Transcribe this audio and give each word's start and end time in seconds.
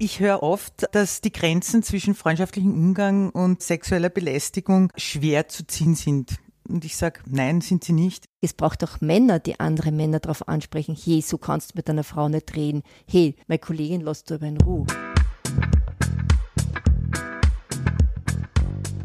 Ich 0.00 0.20
höre 0.20 0.44
oft, 0.44 0.86
dass 0.92 1.22
die 1.22 1.32
Grenzen 1.32 1.82
zwischen 1.82 2.14
freundschaftlichem 2.14 2.72
Umgang 2.72 3.30
und 3.30 3.64
sexueller 3.64 4.10
Belästigung 4.10 4.92
schwer 4.96 5.48
zu 5.48 5.66
ziehen 5.66 5.96
sind. 5.96 6.36
Und 6.68 6.84
ich 6.84 6.96
sage, 6.96 7.18
nein, 7.26 7.60
sind 7.62 7.82
sie 7.82 7.94
nicht. 7.94 8.26
Es 8.40 8.52
braucht 8.52 8.84
auch 8.84 9.00
Männer, 9.00 9.40
die 9.40 9.58
andere 9.58 9.90
Männer 9.90 10.20
darauf 10.20 10.46
ansprechen, 10.46 10.96
hey, 10.96 11.20
so 11.20 11.36
kannst 11.36 11.72
du 11.72 11.78
mit 11.78 11.88
deiner 11.88 12.04
Frau 12.04 12.28
nicht 12.28 12.54
reden. 12.54 12.84
Hey, 13.08 13.34
meine 13.48 13.58
Kollegin 13.58 14.02
lässt 14.02 14.30
du 14.30 14.34
aber 14.34 14.46
in 14.46 14.60
Ruhe. 14.60 14.86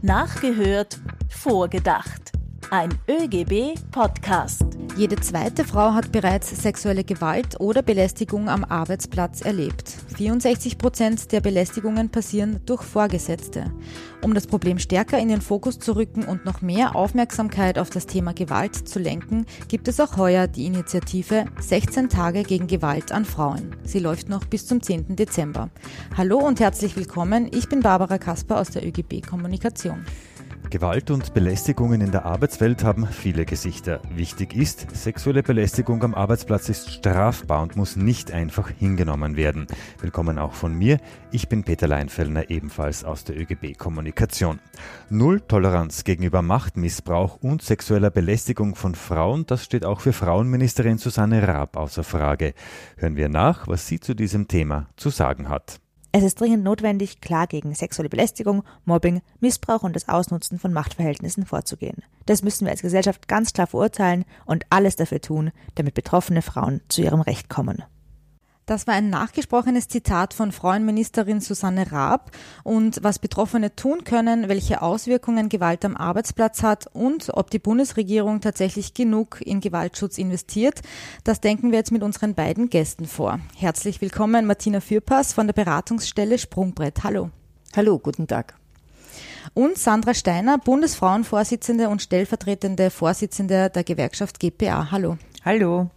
Nachgehört, 0.03 0.99
vorgedacht. 1.27 2.32
Ein 2.75 2.89
ÖGB-Podcast. 3.07 4.65
Jede 4.97 5.17
zweite 5.17 5.63
Frau 5.63 5.93
hat 5.93 6.11
bereits 6.11 6.49
sexuelle 6.49 7.03
Gewalt 7.03 7.59
oder 7.59 7.83
Belästigung 7.83 8.49
am 8.49 8.63
Arbeitsplatz 8.63 9.41
erlebt. 9.41 9.95
64 10.17 10.79
Prozent 10.79 11.31
der 11.31 11.41
Belästigungen 11.41 12.09
passieren 12.09 12.61
durch 12.65 12.81
Vorgesetzte. 12.81 13.71
Um 14.23 14.33
das 14.33 14.47
Problem 14.47 14.79
stärker 14.79 15.19
in 15.19 15.27
den 15.27 15.41
Fokus 15.41 15.77
zu 15.77 15.95
rücken 15.95 16.23
und 16.23 16.45
noch 16.45 16.63
mehr 16.63 16.95
Aufmerksamkeit 16.95 17.77
auf 17.77 17.91
das 17.91 18.07
Thema 18.07 18.33
Gewalt 18.33 18.73
zu 18.73 18.97
lenken, 18.97 19.45
gibt 19.67 19.87
es 19.87 19.99
auch 19.99 20.17
heuer 20.17 20.47
die 20.47 20.65
Initiative 20.65 21.45
16 21.59 22.09
Tage 22.09 22.41
gegen 22.41 22.65
Gewalt 22.65 23.11
an 23.11 23.25
Frauen. 23.25 23.75
Sie 23.83 23.99
läuft 23.99 24.29
noch 24.29 24.45
bis 24.45 24.65
zum 24.65 24.81
10. 24.81 25.15
Dezember. 25.15 25.69
Hallo 26.17 26.39
und 26.39 26.59
herzlich 26.59 26.95
willkommen. 26.95 27.51
Ich 27.53 27.69
bin 27.69 27.81
Barbara 27.81 28.17
Kasper 28.17 28.59
aus 28.59 28.71
der 28.71 28.83
ÖGB 28.83 29.23
Kommunikation. 29.23 30.03
Gewalt 30.73 31.11
und 31.11 31.35
Belästigungen 31.35 32.01
in 32.01 32.11
der 32.11 32.25
Arbeitswelt 32.25 32.83
haben 32.83 33.05
viele 33.05 33.45
Gesichter. 33.45 34.01
Wichtig 34.15 34.55
ist, 34.55 34.87
sexuelle 34.95 35.43
Belästigung 35.43 36.01
am 36.01 36.15
Arbeitsplatz 36.15 36.67
ist 36.67 36.89
strafbar 36.89 37.61
und 37.61 37.75
muss 37.75 37.95
nicht 37.95 38.31
einfach 38.31 38.71
hingenommen 38.71 39.35
werden. 39.35 39.67
Willkommen 40.01 40.39
auch 40.39 40.53
von 40.53 40.73
mir. 40.73 40.97
Ich 41.29 41.47
bin 41.47 41.63
Peter 41.63 41.87
Leinfellner, 41.87 42.49
ebenfalls 42.49 43.03
aus 43.03 43.23
der 43.23 43.39
ÖGB 43.39 43.77
Kommunikation. 43.77 44.59
Null 45.11 45.41
Toleranz 45.41 46.05
gegenüber 46.05 46.41
Machtmissbrauch 46.41 47.37
und 47.43 47.61
sexueller 47.61 48.09
Belästigung 48.09 48.73
von 48.73 48.95
Frauen, 48.95 49.45
das 49.45 49.63
steht 49.63 49.85
auch 49.85 49.99
für 49.99 50.11
Frauenministerin 50.11 50.97
Susanne 50.97 51.47
Raab 51.47 51.77
außer 51.77 52.03
Frage. 52.03 52.55
Hören 52.97 53.15
wir 53.15 53.29
nach, 53.29 53.67
was 53.67 53.87
sie 53.87 53.99
zu 53.99 54.15
diesem 54.15 54.47
Thema 54.47 54.87
zu 54.95 55.11
sagen 55.11 55.49
hat. 55.49 55.82
Es 56.15 56.21
ist 56.21 56.39
dringend 56.39 56.63
notwendig, 56.63 57.21
klar 57.21 57.47
gegen 57.47 57.73
sexuelle 57.73 58.07
Belästigung, 58.07 58.63
Mobbing, 58.85 59.23
Missbrauch 59.39 59.81
und 59.81 59.95
das 59.95 60.07
Ausnutzen 60.07 60.59
von 60.59 60.71
Machtverhältnissen 60.71 61.43
vorzugehen. 61.43 62.03
Das 62.27 62.43
müssen 62.43 62.65
wir 62.65 62.71
als 62.71 62.83
Gesellschaft 62.83 63.27
ganz 63.27 63.51
klar 63.51 63.65
verurteilen 63.65 64.23
und 64.45 64.63
alles 64.69 64.95
dafür 64.95 65.21
tun, 65.21 65.51
damit 65.73 65.95
betroffene 65.95 66.43
Frauen 66.43 66.81
zu 66.87 67.01
ihrem 67.01 67.21
Recht 67.21 67.49
kommen. 67.49 67.81
Das 68.65 68.87
war 68.87 68.93
ein 68.93 69.09
nachgesprochenes 69.09 69.89
Zitat 69.89 70.33
von 70.33 70.53
Frauenministerin 70.53 71.41
Susanne 71.41 71.91
Raab 71.91 72.31
und 72.63 72.99
was 73.03 73.19
Betroffene 73.19 73.75
tun 73.75 74.05
können, 74.05 74.47
welche 74.47 74.81
Auswirkungen 74.81 75.49
Gewalt 75.49 75.83
am 75.83 75.97
Arbeitsplatz 75.97 76.63
hat 76.63 76.87
und 76.93 77.29
ob 77.33 77.49
die 77.49 77.59
Bundesregierung 77.59 78.39
tatsächlich 78.39 78.93
genug 78.93 79.41
in 79.41 79.59
Gewaltschutz 79.59 80.17
investiert, 80.17 80.81
das 81.25 81.41
denken 81.41 81.71
wir 81.71 81.79
jetzt 81.79 81.91
mit 81.91 82.03
unseren 82.03 82.35
beiden 82.35 82.69
Gästen 82.69 83.05
vor. 83.05 83.39
Herzlich 83.57 83.99
willkommen 83.99 84.45
Martina 84.45 84.79
Fürpass 84.79 85.33
von 85.33 85.47
der 85.47 85.53
Beratungsstelle 85.53 86.37
Sprungbrett. 86.37 87.03
Hallo. 87.03 87.31
Hallo, 87.75 87.99
guten 87.99 88.27
Tag. 88.27 88.55
Und 89.53 89.77
Sandra 89.77 90.13
Steiner, 90.13 90.57
Bundesfrauenvorsitzende 90.57 91.89
und 91.89 92.01
stellvertretende 92.01 92.91
Vorsitzende 92.91 93.69
der 93.69 93.83
Gewerkschaft 93.83 94.39
GPA. 94.39 94.89
Hallo. 94.89 95.17
Hallo. 95.43 95.89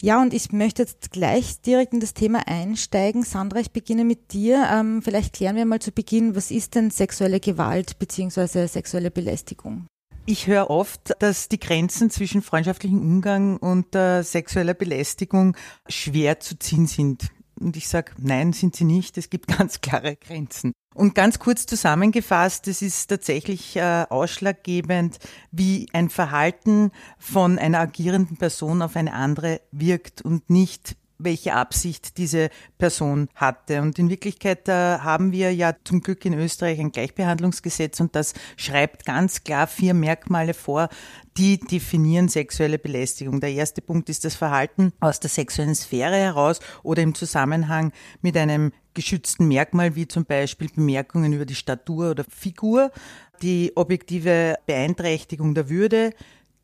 Ja, 0.00 0.22
und 0.22 0.32
ich 0.32 0.52
möchte 0.52 0.82
jetzt 0.82 1.10
gleich 1.10 1.60
direkt 1.60 1.92
in 1.92 1.98
das 1.98 2.14
Thema 2.14 2.46
einsteigen. 2.46 3.24
Sandra, 3.24 3.58
ich 3.58 3.72
beginne 3.72 4.04
mit 4.04 4.32
dir. 4.32 4.68
Ähm, 4.72 5.02
vielleicht 5.02 5.32
klären 5.32 5.56
wir 5.56 5.66
mal 5.66 5.80
zu 5.80 5.90
Beginn, 5.90 6.36
was 6.36 6.52
ist 6.52 6.76
denn 6.76 6.90
sexuelle 6.90 7.40
Gewalt 7.40 7.98
bzw. 7.98 8.68
sexuelle 8.68 9.10
Belästigung? 9.10 9.86
Ich 10.24 10.46
höre 10.46 10.70
oft, 10.70 11.14
dass 11.20 11.48
die 11.48 11.58
Grenzen 11.58 12.10
zwischen 12.10 12.42
freundschaftlichem 12.42 13.00
Umgang 13.00 13.56
und 13.56 13.94
äh, 13.96 14.22
sexueller 14.22 14.74
Belästigung 14.74 15.56
schwer 15.88 16.38
zu 16.38 16.58
ziehen 16.58 16.86
sind. 16.86 17.30
Und 17.58 17.76
ich 17.76 17.88
sage, 17.88 18.12
nein, 18.18 18.52
sind 18.52 18.76
sie 18.76 18.84
nicht. 18.84 19.18
Es 19.18 19.30
gibt 19.30 19.46
ganz 19.58 19.80
klare 19.80 20.16
Grenzen. 20.16 20.72
Und 20.94 21.14
ganz 21.14 21.38
kurz 21.38 21.66
zusammengefasst, 21.66 22.66
es 22.66 22.82
ist 22.82 23.06
tatsächlich 23.06 23.76
äh, 23.76 24.06
ausschlaggebend, 24.08 25.18
wie 25.52 25.86
ein 25.92 26.10
Verhalten 26.10 26.90
von 27.18 27.58
einer 27.58 27.78
agierenden 27.78 28.36
Person 28.36 28.82
auf 28.82 28.96
eine 28.96 29.12
andere 29.12 29.60
wirkt 29.70 30.22
und 30.22 30.50
nicht 30.50 30.96
welche 31.18 31.54
Absicht 31.54 32.16
diese 32.16 32.50
Person 32.78 33.28
hatte. 33.34 33.82
Und 33.82 33.98
in 33.98 34.08
Wirklichkeit 34.08 34.68
äh, 34.68 34.98
haben 34.98 35.32
wir 35.32 35.52
ja 35.54 35.74
zum 35.84 36.00
Glück 36.00 36.24
in 36.24 36.34
Österreich 36.34 36.78
ein 36.78 36.92
Gleichbehandlungsgesetz 36.92 38.00
und 38.00 38.14
das 38.14 38.34
schreibt 38.56 39.04
ganz 39.04 39.44
klar 39.44 39.66
vier 39.66 39.94
Merkmale 39.94 40.54
vor, 40.54 40.88
die 41.36 41.58
definieren 41.58 42.28
sexuelle 42.28 42.78
Belästigung. 42.78 43.40
Der 43.40 43.52
erste 43.52 43.82
Punkt 43.82 44.08
ist 44.08 44.24
das 44.24 44.34
Verhalten 44.34 44.92
aus 45.00 45.20
der 45.20 45.30
sexuellen 45.30 45.74
Sphäre 45.74 46.16
heraus 46.16 46.60
oder 46.82 47.02
im 47.02 47.14
Zusammenhang 47.14 47.92
mit 48.22 48.36
einem 48.36 48.72
geschützten 48.94 49.46
Merkmal, 49.46 49.94
wie 49.94 50.08
zum 50.08 50.24
Beispiel 50.24 50.68
Bemerkungen 50.74 51.32
über 51.32 51.46
die 51.46 51.54
Statur 51.54 52.10
oder 52.10 52.24
Figur, 52.24 52.90
die 53.42 53.72
objektive 53.76 54.56
Beeinträchtigung 54.66 55.54
der 55.54 55.68
Würde, 55.68 56.12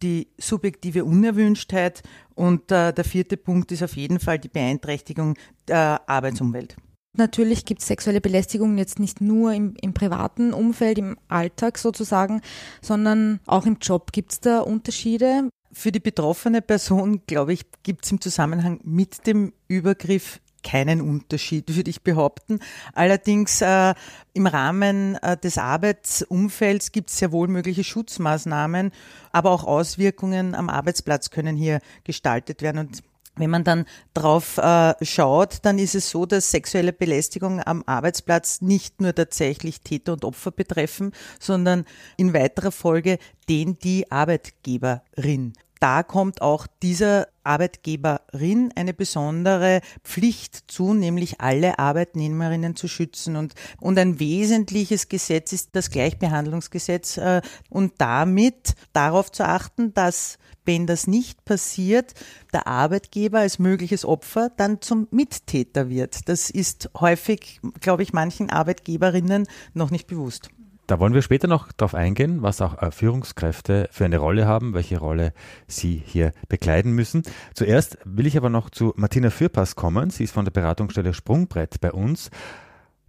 die 0.04 0.28
subjektive 0.38 1.04
Unerwünschtheit 1.04 2.02
und 2.34 2.70
äh, 2.70 2.92
der 2.92 3.04
vierte 3.04 3.36
Punkt 3.36 3.72
ist 3.72 3.82
auf 3.82 3.96
jeden 3.96 4.20
Fall 4.20 4.38
die 4.38 4.48
Beeinträchtigung 4.48 5.36
der 5.66 6.02
Arbeitsumwelt. 6.06 6.76
Natürlich 7.16 7.64
gibt 7.64 7.80
es 7.80 7.86
sexuelle 7.86 8.20
Belästigung 8.20 8.76
jetzt 8.76 8.98
nicht 8.98 9.20
nur 9.20 9.52
im, 9.52 9.74
im, 9.80 9.94
privaten 9.94 10.52
Umfeld, 10.52 10.98
im 10.98 11.16
Alltag 11.28 11.78
sozusagen, 11.78 12.42
sondern 12.82 13.40
auch 13.46 13.66
im 13.66 13.78
Job. 13.80 14.12
Gibt 14.12 14.32
es 14.32 14.40
da 14.40 14.60
Unterschiede? 14.60 15.48
Für 15.72 15.92
die 15.92 16.00
betroffene 16.00 16.60
Person, 16.60 17.22
glaube 17.26 17.52
ich, 17.52 17.62
gibt 17.82 18.04
es 18.04 18.12
im 18.12 18.20
Zusammenhang 18.20 18.80
mit 18.82 19.26
dem 19.26 19.52
Übergriff 19.68 20.40
keinen 20.64 21.00
Unterschied, 21.00 21.76
würde 21.76 21.90
ich 21.90 22.02
behaupten. 22.02 22.58
Allerdings 22.94 23.60
äh, 23.60 23.94
im 24.32 24.48
Rahmen 24.48 25.16
äh, 25.16 25.36
des 25.36 25.58
Arbeitsumfelds 25.58 26.90
gibt 26.90 27.10
es 27.10 27.18
sehr 27.18 27.30
wohl 27.30 27.46
mögliche 27.46 27.84
Schutzmaßnahmen, 27.84 28.90
aber 29.30 29.50
auch 29.52 29.64
Auswirkungen 29.64 30.56
am 30.56 30.68
Arbeitsplatz 30.68 31.30
können 31.30 31.54
hier 31.54 31.80
gestaltet 32.02 32.62
werden. 32.62 32.78
Und 32.78 33.02
wenn 33.36 33.50
man 33.50 33.64
dann 33.64 33.84
drauf 34.14 34.58
äh, 34.58 34.94
schaut, 35.02 35.58
dann 35.62 35.78
ist 35.78 35.94
es 35.94 36.10
so, 36.10 36.24
dass 36.24 36.50
sexuelle 36.50 36.92
Belästigung 36.92 37.60
am 37.60 37.82
Arbeitsplatz 37.86 38.60
nicht 38.60 39.00
nur 39.00 39.14
tatsächlich 39.14 39.80
Täter 39.80 40.12
und 40.12 40.24
Opfer 40.24 40.52
betreffen, 40.52 41.12
sondern 41.40 41.84
in 42.16 42.32
weiterer 42.32 42.72
Folge 42.72 43.18
den 43.48 43.78
die 43.78 44.10
Arbeitgeberin 44.10 45.52
da 45.84 46.02
kommt 46.02 46.40
auch 46.40 46.66
dieser 46.82 47.28
Arbeitgeberin 47.42 48.72
eine 48.74 48.94
besondere 48.94 49.82
Pflicht 50.02 50.64
zu, 50.66 50.94
nämlich 50.94 51.42
alle 51.42 51.78
Arbeitnehmerinnen 51.78 52.74
zu 52.74 52.88
schützen. 52.88 53.36
Und, 53.36 53.52
und 53.82 53.98
ein 53.98 54.18
wesentliches 54.18 55.10
Gesetz 55.10 55.52
ist 55.52 55.76
das 55.76 55.90
Gleichbehandlungsgesetz 55.90 57.18
äh, 57.18 57.42
und 57.68 57.92
damit 57.98 58.76
darauf 58.94 59.30
zu 59.30 59.46
achten, 59.46 59.92
dass 59.92 60.38
wenn 60.64 60.86
das 60.86 61.06
nicht 61.06 61.44
passiert, 61.44 62.14
der 62.54 62.66
Arbeitgeber 62.66 63.40
als 63.40 63.58
mögliches 63.58 64.06
Opfer 64.06 64.50
dann 64.56 64.80
zum 64.80 65.06
Mittäter 65.10 65.90
wird. 65.90 66.30
Das 66.30 66.48
ist 66.48 66.88
häufig, 66.98 67.60
glaube 67.80 68.04
ich, 68.04 68.14
manchen 68.14 68.48
Arbeitgeberinnen 68.48 69.46
noch 69.74 69.90
nicht 69.90 70.06
bewusst. 70.06 70.48
Da 70.86 71.00
wollen 71.00 71.14
wir 71.14 71.22
später 71.22 71.48
noch 71.48 71.72
darauf 71.72 71.94
eingehen, 71.94 72.42
was 72.42 72.60
auch 72.60 72.82
äh, 72.82 72.90
Führungskräfte 72.90 73.88
für 73.90 74.04
eine 74.04 74.18
Rolle 74.18 74.46
haben, 74.46 74.74
welche 74.74 74.98
Rolle 74.98 75.32
sie 75.66 76.02
hier 76.04 76.32
bekleiden 76.48 76.92
müssen. 76.92 77.22
Zuerst 77.54 77.96
will 78.04 78.26
ich 78.26 78.36
aber 78.36 78.50
noch 78.50 78.68
zu 78.68 78.92
Martina 78.96 79.30
Fürpass 79.30 79.76
kommen. 79.76 80.10
Sie 80.10 80.24
ist 80.24 80.32
von 80.32 80.44
der 80.44 80.52
Beratungsstelle 80.52 81.14
Sprungbrett 81.14 81.80
bei 81.80 81.90
uns. 81.90 82.30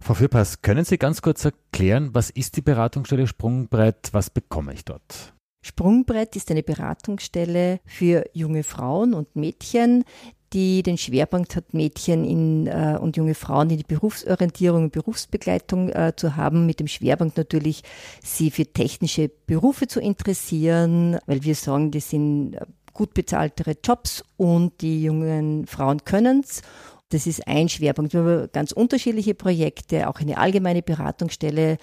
Frau 0.00 0.14
Fürpass, 0.14 0.62
können 0.62 0.84
Sie 0.84 0.98
ganz 0.98 1.20
kurz 1.20 1.44
erklären, 1.44 2.10
was 2.12 2.30
ist 2.30 2.56
die 2.56 2.62
Beratungsstelle 2.62 3.26
Sprungbrett? 3.26 4.08
Was 4.12 4.30
bekomme 4.30 4.72
ich 4.72 4.84
dort? 4.84 5.34
Sprungbrett 5.66 6.36
ist 6.36 6.50
eine 6.52 6.62
Beratungsstelle 6.62 7.80
für 7.84 8.24
junge 8.32 8.62
Frauen 8.62 9.14
und 9.14 9.34
Mädchen, 9.34 10.04
die 10.52 10.82
den 10.82 10.98
Schwerpunkt 10.98 11.56
hat, 11.56 11.74
Mädchen 11.74 12.24
in, 12.24 12.66
äh, 12.66 12.98
und 13.00 13.16
junge 13.16 13.34
Frauen 13.34 13.70
in 13.70 13.78
die 13.78 13.84
Berufsorientierung 13.84 14.84
und 14.84 14.92
Berufsbegleitung 14.92 15.88
äh, 15.90 16.12
zu 16.16 16.36
haben, 16.36 16.66
mit 16.66 16.80
dem 16.80 16.88
Schwerpunkt 16.88 17.36
natürlich, 17.36 17.82
sie 18.22 18.50
für 18.50 18.66
technische 18.66 19.30
Berufe 19.46 19.86
zu 19.86 20.00
interessieren, 20.00 21.18
weil 21.26 21.42
wir 21.42 21.54
sagen, 21.54 21.90
das 21.90 22.10
sind 22.10 22.56
gut 22.92 23.12
bezahltere 23.12 23.76
Jobs 23.84 24.24
und 24.36 24.80
die 24.80 25.02
jungen 25.02 25.66
Frauen 25.66 26.04
können 26.04 26.40
es 26.40 26.62
Das 27.10 27.26
ist 27.26 27.46
ein 27.46 27.68
Schwerpunkt. 27.68 28.14
Wir 28.14 28.20
haben 28.20 28.48
ganz 28.52 28.72
unterschiedliche 28.72 29.34
Projekte, 29.34 30.08
auch 30.08 30.18
eine 30.18 30.38
allgemeine 30.38 30.82
Beratungsstelle, 30.82 31.76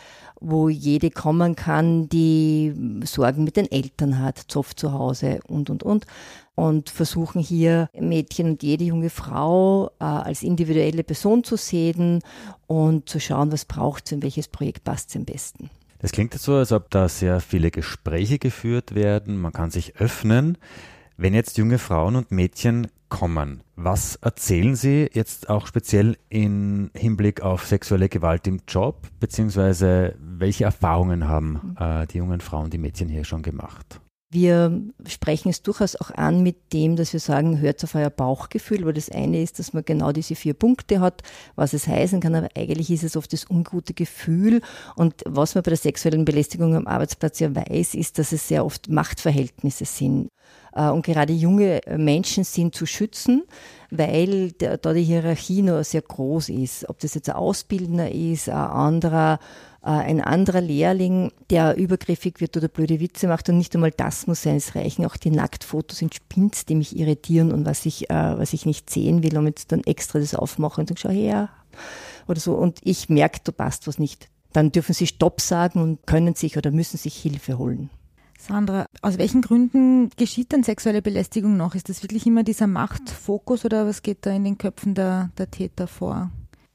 wo 0.44 0.69
jede 0.69 1.10
kommen 1.10 1.56
kann, 1.56 2.10
die 2.10 2.74
Sorgen 3.06 3.44
mit 3.44 3.56
den 3.56 3.72
Eltern 3.72 4.19
hat, 4.19 4.38
Zoff 4.48 4.75
zu 4.75 4.92
Hause 4.92 5.40
und, 5.48 5.69
und, 5.69 5.84
und. 5.84 6.06
Und 6.56 6.92
versuchen 6.92 7.42
hier 7.42 7.90
Mädchen 8.00 8.51
und 8.51 8.62
jede 8.62 8.84
junge 8.84 9.10
Frau 9.10 9.88
äh, 10.00 10.04
als 10.04 10.44
individuelle 10.44 11.04
Person 11.04 11.44
zu 11.44 11.56
sehen 11.57 12.19
und 12.68 13.10
zu 13.10 13.19
schauen, 13.19 13.51
was 13.51 13.66
braucht 13.66 14.07
sie 14.07 14.16
und 14.16 14.24
welches 14.24 14.48
Projekt 14.48 14.84
passt 14.84 15.16
am 15.16 15.25
besten. 15.25 15.72
Das 15.98 16.12
klingt 16.12 16.34
jetzt 16.34 16.44
so, 16.44 16.56
als 16.56 16.72
ob 16.72 16.92
da 16.92 17.10
sehr 17.10 17.40
viele 17.40 17.72
Gespräche 17.72 18.38
geführt 18.38 18.94
werden, 18.94 19.38
man 19.38 19.54
kann 19.54 19.72
sich 19.72 19.95
öffnen. 19.95 20.57
Wenn 21.18 21.34
jetzt 21.34 21.57
junge 21.57 21.80
Frauen 21.80 22.16
und 22.16 22.31
Mädchen 22.31 22.88
kommen, 23.10 23.62
was 23.76 24.16
erzählen 24.18 24.76
Sie 24.76 25.10
jetzt 25.14 25.50
auch 25.50 25.68
speziell 25.68 26.18
im 26.30 26.92
Hinblick 26.96 27.42
auf 27.42 27.66
sexuelle 27.66 28.10
Gewalt 28.10 28.48
im 28.48 28.62
Job, 28.68 29.08
beziehungsweise 29.20 30.16
welche 30.20 30.64
Erfahrungen 30.64 31.28
haben 31.28 31.76
äh, 31.80 32.08
die 32.08 32.18
jungen 32.18 32.42
Frauen, 32.42 32.70
die 32.70 32.78
Mädchen 32.78 33.10
hier 33.10 33.24
schon 33.24 33.42
gemacht? 33.42 34.00
Wir 34.34 34.82
sprechen 35.08 35.50
es 35.50 35.62
durchaus 35.62 35.96
auch 35.96 36.10
an 36.10 36.42
mit 36.42 36.74
dem, 36.74 36.96
dass 36.96 37.14
wir 37.14 37.20
sagen, 37.20 37.60
hört 37.60 37.84
auf 37.84 37.94
euer 37.94 38.10
Bauchgefühl, 38.10 38.84
weil 38.84 38.94
das 38.94 39.12
eine 39.12 39.44
ist, 39.44 39.60
dass 39.60 39.74
man 39.74 39.86
genau 39.86 40.12
diese 40.12 40.34
vier 40.34 40.56
Punkte 40.56 41.02
hat, 41.02 41.22
was 41.56 41.74
es 41.74 41.88
heißen 41.88 42.20
kann, 42.20 42.34
aber 42.34 42.50
eigentlich 42.56 42.90
ist 42.90 43.04
es 43.04 43.16
oft 43.16 43.32
das 43.32 43.48
ungute 43.48 43.94
Gefühl. 43.94 44.62
Und 44.96 45.22
was 45.28 45.54
man 45.54 45.64
bei 45.64 45.70
der 45.70 45.78
sexuellen 45.78 46.26
Belästigung 46.26 46.76
am 46.76 46.88
Arbeitsplatz 46.88 47.40
ja 47.42 47.56
weiß, 47.56 47.94
ist, 47.94 48.18
dass 48.18 48.32
es 48.32 48.48
sehr 48.48 48.66
oft 48.66 48.90
Machtverhältnisse 48.90 49.86
sind. 49.86 50.30
Äh, 50.74 50.90
und 50.90 51.06
gerade 51.06 51.34
junge 51.34 51.81
Menschen 51.98 52.44
sind 52.44 52.75
zu 52.75 52.86
schützen, 52.86 53.44
weil 53.90 54.52
da 54.54 54.78
die 54.78 55.04
Hierarchie 55.04 55.62
noch 55.62 55.84
sehr 55.84 56.02
groß 56.02 56.50
ist. 56.50 56.90
Ob 56.90 57.00
das 57.00 57.14
jetzt 57.14 57.30
ein 57.30 57.36
Ausbildner 57.36 58.12
ist, 58.12 58.50
ein 58.50 58.56
anderer, 58.56 59.40
äh, 59.84 59.90
ein 59.90 60.22
anderer 60.22 60.62
Lehrling, 60.62 61.31
der 61.50 61.78
übergriffig 61.78 62.42
wird 62.42 62.58
oder 62.58 62.68
blöde 62.68 63.00
Witze 63.00 63.28
macht 63.28 63.50
und 63.50 63.58
nicht 63.58 63.75
einmal 63.75 63.92
das 63.92 64.28
muss 64.28 64.44
sein. 64.44 64.56
Es 64.56 64.75
reichen 64.75 65.06
auch 65.06 65.18
die 65.18 65.31
Nacktfotos 65.31 66.02
in 66.02 66.12
Spins, 66.12 66.66
die 66.66 66.76
mich 66.76 66.98
irritieren 66.98 67.52
und 67.52 67.66
was 67.66 67.86
ich, 67.86 68.10
äh, 68.10 68.38
was 68.38 68.54
ich 68.54 68.66
nicht 68.66 68.90
sehen 68.90 69.24
will 69.24 69.34
jetzt 69.46 69.72
dann 69.72 69.84
extra 69.84 70.19
das 70.19 70.36
aufmachen 70.36 70.81
und 70.81 70.88
sagen, 70.88 71.00
schau 71.00 71.10
her 71.10 71.50
oder 72.28 72.40
so. 72.40 72.54
Und 72.54 72.80
ich 72.84 73.10
merke, 73.10 73.40
du 73.44 73.52
passt 73.52 73.88
was 73.88 74.00
nicht. 74.00 74.30
Dann 74.54 74.72
dürfen 74.72 74.94
sie 74.94 75.08
Stopp 75.08 75.42
sagen 75.42 75.81
und 75.81 76.06
können 76.06 76.36
sich 76.36 76.58
oder 76.58 76.72
müssen 76.72 76.98
sich 76.98 77.16
Hilfe 77.16 77.58
holen. 77.58 77.90
Sandra, 78.44 78.88
aus 79.01 79.18
welchen 79.18 79.42
Gründen 79.42 80.10
geschieht 80.18 80.51
denn 80.51 80.63
sexuelle 80.63 81.01
Belästigung 81.01 81.56
noch? 81.56 81.75
Ist 81.75 81.88
das 81.88 82.04
wirklich 82.04 82.28
immer 82.28 82.44
dieser 82.44 82.68
Machtfokus 82.68 83.63
oder 83.63 83.88
was 83.88 84.01
geht 84.01 84.25
da 84.25 84.31
in 84.31 84.44
den 84.44 84.57
Köpfen 84.57 84.95
der, 84.95 85.31
der 85.38 85.50
Täter 85.50 85.88
vor? 85.88 86.30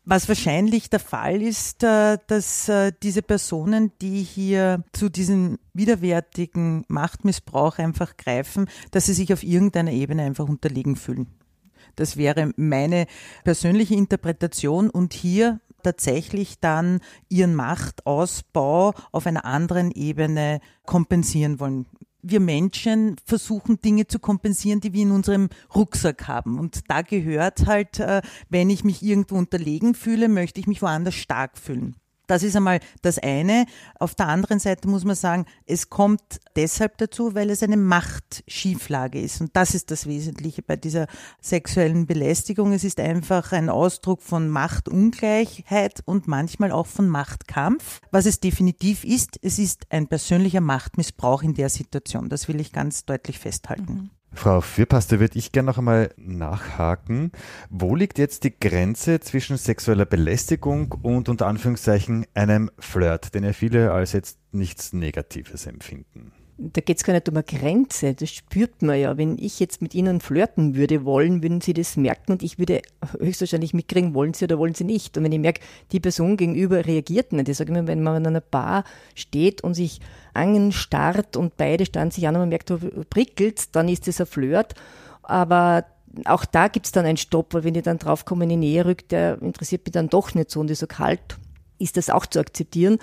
Was 0.07 0.29
wahrscheinlich 0.29 0.89
der 0.89 1.01
Fall 1.01 1.43
ist, 1.43 1.83
äh, 1.85 2.17
dass 2.27 2.71
äh, 2.71 2.93
diese 3.03 3.21
Personen, 3.21 3.93
die 4.01 4.23
hier 4.23 4.83
zu 4.95 5.11
diesem 5.11 5.59
widerwärtigen 5.75 6.87
Machtmissbrauch 6.89 7.77
einfach 7.77 8.17
greifen, 8.17 8.71
dass 8.91 9.05
sie 9.05 9.13
sich 9.13 9.35
auf 9.35 9.43
irgendeiner 9.43 9.93
Ebene 9.93 10.23
einfach 10.23 10.49
unterlegen 10.49 10.97
fühlen. 10.97 11.27
Das 11.97 12.17
wäre 12.17 12.53
meine 12.57 13.07
persönliche 13.45 13.95
Interpretation 13.95 14.89
und 14.89 15.13
hier 15.13 15.61
tatsächlich 15.83 16.61
dann 16.61 17.01
ihren 17.29 17.55
Machtausbau 17.55 18.95
auf 19.13 19.27
einer 19.27 19.45
anderen 19.45 19.91
Ebene 19.91 20.61
kompensieren 20.85 21.61
wollen. 21.61 21.87
Wir 22.21 22.41
Menschen 22.41 23.17
versuchen 23.25 23.81
Dinge 23.81 24.07
zu 24.07 24.19
kompensieren, 24.19 24.81
die 24.81 24.93
wir 24.93 25.03
in 25.03 25.13
unserem 25.13 25.49
Rucksack 25.75 26.27
haben. 26.27 26.59
Und 26.59 26.81
da 26.89 27.03
gehört 27.03 27.67
halt, 27.67 28.01
äh, 28.01 28.23
wenn 28.49 28.71
ich 28.71 28.83
mich 28.83 29.03
irgendwo 29.03 29.37
unterlegen 29.37 29.95
fühle, 29.95 30.29
möchte 30.29 30.61
ich 30.61 30.67
mich 30.67 30.83
woanders 30.83 31.15
stark 31.15 31.57
fühlen. 31.57 31.97
Das 32.29 32.43
ist 32.43 32.55
einmal 32.55 32.79
das 33.03 33.19
eine. 33.19 33.67
Auf 33.99 34.15
der 34.15 34.29
anderen 34.29 34.61
Seite 34.61 34.87
muss 34.87 35.05
man 35.05 35.17
sagen, 35.17 35.47
es 35.67 35.91
kommt 35.91 36.21
deshalb 36.55 36.99
dazu, 36.99 37.35
weil 37.35 37.51
es 37.51 37.63
eine 37.63 37.79
Machtschieflage 37.79 39.21
ist. 39.21 39.41
Und 39.41 39.57
das 39.57 39.75
ist 39.75 39.91
das 39.91 40.07
Wesentliche 40.07 40.63
bei 40.63 40.77
dieser 40.77 41.07
sexuellen 41.41 42.07
Belästigung. 42.07 42.73
Es 42.73 42.85
ist 42.85 43.01
einfach 43.01 43.53
ein 43.53 43.71
Ausdruck 43.71 44.23
von 44.23 44.49
Machtungleichheit 44.49 46.03
und 46.05 46.29
manchmal 46.29 46.71
auch 46.71 46.87
von 46.87 47.09
Machtkampf. 47.09 48.01
Was 48.11 48.27
es 48.27 48.41
definitiv 48.41 49.05
ist, 49.05 49.39
es 49.43 49.59
ist 49.59 49.87
ein 49.91 50.07
persönlicher 50.07 50.61
Machtmissbrauch 50.61 51.43
in 51.43 51.55
der 51.55 51.71
Situation. 51.71 52.29
Das 52.29 52.47
will 52.47 52.61
ich 52.61 52.73
ganz 52.73 53.07
deutlich 53.07 53.39
festhalten. 53.39 53.93
Mhm. 53.93 54.18
Frau 54.33 54.61
Fürpaste, 54.61 55.21
würde 55.21 55.39
ich 55.39 55.53
gerne 55.53 55.67
noch 55.67 55.79
einmal 55.79 56.11
nachhaken. 56.17 57.33
Wo 57.71 57.97
liegt 57.97 58.19
jetzt 58.19 58.45
die 58.45 58.59
Grenze 58.59 59.21
zwischen 59.21 59.57
sexueller 59.57 60.05
Belästigung 60.05 60.93
und 61.03 61.29
unter 61.29 61.47
Anführungszeichen 61.47 62.27
einem 62.35 62.71
Flirt, 62.79 63.35
den 63.35 63.45
ja 63.45 63.53
viele 63.53 63.93
als 63.93 64.13
jetzt 64.13 64.39
nichts 64.53 64.93
Negatives 64.93 65.67
empfinden? 65.67 66.33
Da 66.61 66.81
geht 66.81 66.97
es 66.97 67.05
gar 67.05 67.13
nicht 67.13 67.29
um 67.29 67.37
eine 67.37 67.45
Grenze, 67.45 68.15
das 68.15 68.31
spürt 68.31 68.83
man 68.83 68.99
ja. 68.99 69.17
Wenn 69.17 69.39
ich 69.39 69.61
jetzt 69.61 69.81
mit 69.81 69.95
Ihnen 69.95 70.21
flirten 70.21 70.75
würde 70.75 71.05
wollen, 71.05 71.41
würden 71.41 71.61
Sie 71.61 71.73
das 71.73 71.97
merken 71.97 72.33
und 72.33 72.43
ich 72.43 72.59
würde 72.59 72.83
höchstwahrscheinlich 73.21 73.75
mitkriegen, 73.75 74.13
wollen 74.13 74.35
Sie 74.35 74.45
oder 74.45 74.59
wollen 74.59 74.75
Sie 74.75 74.83
nicht. 74.83 75.17
Und 75.17 75.23
wenn 75.23 75.31
ich 75.31 75.39
merke, 75.39 75.61
die 75.93 76.01
Person 76.01 76.37
gegenüber 76.37 76.85
reagiert 76.85 77.33
nicht, 77.33 77.49
ich 77.49 77.57
sage 77.57 77.71
immer, 77.71 77.87
wenn 77.87 78.03
man 78.03 78.17
in 78.17 78.27
einer 78.27 78.41
Bar 78.41 78.83
steht 79.15 79.63
und 79.63 79.75
sich 79.75 80.01
anstarrt 80.35 81.37
und 81.37 81.57
beide 81.57 81.87
starren 81.87 82.11
sich 82.11 82.27
an 82.27 82.35
und 82.35 82.43
man 82.43 82.49
merkt, 82.49 82.73
prickelt, 83.09 83.77
dann 83.77 83.89
ist 83.89 84.09
das 84.09 84.21
ein 84.21 84.27
Flirt. 84.27 84.75
Aber 85.23 85.85
auch 86.25 86.45
da 86.45 86.67
gibt 86.67 86.87
es 86.87 86.93
dann 86.93 87.07
einen 87.07 87.19
Stopp, 87.19 87.55
weil 87.55 87.63
wenn 87.63 87.77
ich 87.77 87.85
dann 87.85 87.99
draufkomme, 87.99 88.45
in 88.45 88.51
die 88.51 88.57
Nähe 88.57 88.85
rückt, 88.85 89.13
der 89.13 89.41
interessiert 89.43 89.87
mich 89.87 89.93
dann 89.93 90.09
doch 90.09 90.35
nicht 90.35 90.51
so 90.51 90.59
und 90.59 90.71
ist 90.73 90.81
so 90.81 90.89
kalt 90.89 91.39
ist 91.79 91.97
das 91.97 92.11
auch 92.11 92.27
zu 92.27 92.41
akzeptieren. 92.41 92.99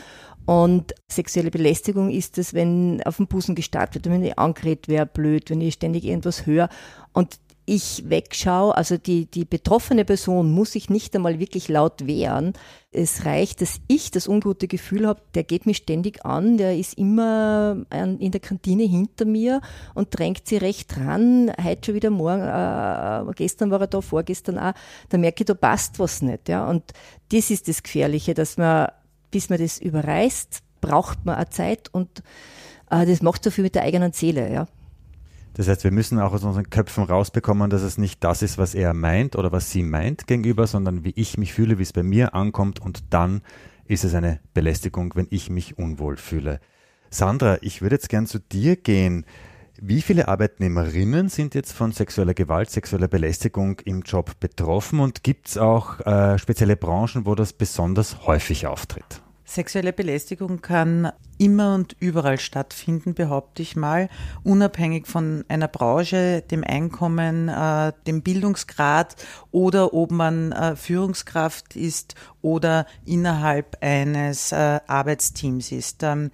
Und 0.45 0.93
sexuelle 1.07 1.51
Belästigung 1.51 2.09
ist 2.09 2.37
es, 2.37 2.53
wenn 2.53 3.01
auf 3.03 3.17
dem 3.17 3.27
Busen 3.27 3.55
gestartet 3.55 4.05
wird, 4.05 4.13
wenn 4.13 4.23
ich 4.23 4.37
angeredet 4.37 4.87
wäre, 4.87 5.05
blöd, 5.05 5.49
wenn 5.49 5.61
ich 5.61 5.73
ständig 5.75 6.05
irgendwas 6.05 6.45
höre 6.45 6.69
und 7.13 7.39
ich 7.67 8.07
wegschaue, 8.07 8.75
also 8.75 8.97
die, 8.97 9.25
die 9.25 9.43
betroffene 9.43 10.05
Person 10.05 10.51
muss 10.51 10.73
sich 10.73 10.89
nicht 10.89 11.15
einmal 11.15 11.39
wirklich 11.39 11.67
laut 11.67 12.05
wehren. 12.05 12.53
Es 12.91 13.25
reicht, 13.25 13.61
dass 13.61 13.81
ich 13.87 14.11
das 14.11 14.27
ungute 14.27 14.67
Gefühl 14.67 15.07
habe, 15.07 15.21
der 15.33 15.43
geht 15.43 15.65
mich 15.65 15.77
ständig 15.77 16.23
an, 16.23 16.57
der 16.57 16.77
ist 16.77 16.95
immer 16.95 17.83
in 17.91 18.31
der 18.31 18.39
Kantine 18.39 18.83
hinter 18.83 19.25
mir 19.25 19.61
und 19.95 20.17
drängt 20.17 20.47
sie 20.47 20.57
recht 20.57 20.95
dran. 20.95 21.51
Heute 21.61 21.87
schon 21.87 21.95
wieder 21.95 22.11
morgen, 22.11 22.43
äh, 22.43 23.33
gestern 23.35 23.71
war 23.71 23.81
er 23.81 23.87
da, 23.87 23.99
vorgestern 23.99 24.59
auch. 24.59 24.73
Da 25.09 25.17
merke 25.17 25.41
ich, 25.41 25.47
da 25.47 25.55
passt 25.55 25.97
was 25.97 26.21
nicht. 26.21 26.47
Ja? 26.47 26.69
Und 26.69 26.83
das 27.31 27.49
ist 27.49 27.67
das 27.67 27.81
Gefährliche, 27.81 28.35
dass 28.35 28.57
man 28.57 28.89
bis 29.35 29.49
man 29.49 29.59
das 29.59 29.79
überreißt, 29.79 30.61
braucht 30.79 31.25
man 31.25 31.35
eine 31.35 31.49
Zeit 31.49 31.89
und 31.93 32.23
äh, 32.89 33.05
das 33.05 33.21
macht 33.21 33.43
so 33.43 33.51
viel 33.51 33.65
mit 33.65 33.75
der 33.75 33.81
eigenen 33.81 34.13
Seele. 34.13 34.49
Ja. 34.49 34.65
Das 35.55 35.67
heißt, 35.67 35.83
wir 35.83 35.91
müssen 35.91 36.21
auch 36.21 36.31
aus 36.31 36.45
unseren 36.45 36.69
Köpfen 36.69 37.03
rausbekommen, 37.03 37.69
dass 37.69 37.81
es 37.81 37.97
nicht 37.97 38.23
das 38.23 38.41
ist, 38.41 38.57
was 38.57 38.75
er 38.75 38.93
meint 38.93 39.35
oder 39.35 39.51
was 39.51 39.71
sie 39.71 39.83
meint 39.83 40.25
gegenüber, 40.25 40.67
sondern 40.67 41.03
wie 41.03 41.11
ich 41.17 41.37
mich 41.37 41.53
fühle, 41.53 41.79
wie 41.79 41.83
es 41.83 41.91
bei 41.91 42.01
mir 42.01 42.33
ankommt 42.33 42.79
und 42.79 43.03
dann 43.09 43.41
ist 43.87 44.05
es 44.05 44.15
eine 44.15 44.39
Belästigung, 44.53 45.13
wenn 45.15 45.27
ich 45.31 45.49
mich 45.49 45.77
unwohl 45.77 46.15
fühle. 46.15 46.61
Sandra, 47.09 47.57
ich 47.59 47.81
würde 47.81 47.95
jetzt 47.95 48.07
gern 48.07 48.27
zu 48.27 48.39
dir 48.39 48.77
gehen. 48.77 49.25
Wie 49.81 50.01
viele 50.01 50.29
Arbeitnehmerinnen 50.29 51.27
sind 51.27 51.55
jetzt 51.55 51.73
von 51.73 51.91
sexueller 51.91 52.33
Gewalt, 52.33 52.69
sexueller 52.69 53.09
Belästigung 53.09 53.81
im 53.83 54.03
Job 54.03 54.39
betroffen 54.39 55.01
und 55.01 55.25
gibt 55.25 55.49
es 55.49 55.57
auch 55.57 55.99
äh, 56.05 56.39
spezielle 56.39 56.77
Branchen, 56.77 57.25
wo 57.25 57.35
das 57.35 57.51
besonders 57.51 58.25
häufig 58.25 58.67
auftritt? 58.67 59.24
Sexuelle 59.45 59.93
Belästigung 59.93 60.61
kann 60.61 61.11
immer 61.37 61.75
und 61.75 61.95
überall 61.99 62.39
stattfinden, 62.39 63.13
behaupte 63.13 63.61
ich 63.61 63.75
mal, 63.75 64.09
unabhängig 64.43 65.05
von 65.05 65.45
einer 65.47 65.67
Branche, 65.67 66.41
dem 66.49 66.63
Einkommen, 66.63 67.49
äh, 67.49 67.93
dem 68.07 68.23
Bildungsgrad 68.23 69.15
oder 69.51 69.93
ob 69.93 70.11
man 70.11 70.51
äh, 70.51 70.75
Führungskraft 70.75 71.75
ist 71.75 72.15
oder 72.41 72.87
innerhalb 73.05 73.77
eines 73.81 74.51
äh, 74.51 74.79
Arbeitsteams 74.87 75.71
ist. 75.71 76.01
Ähm, 76.03 76.31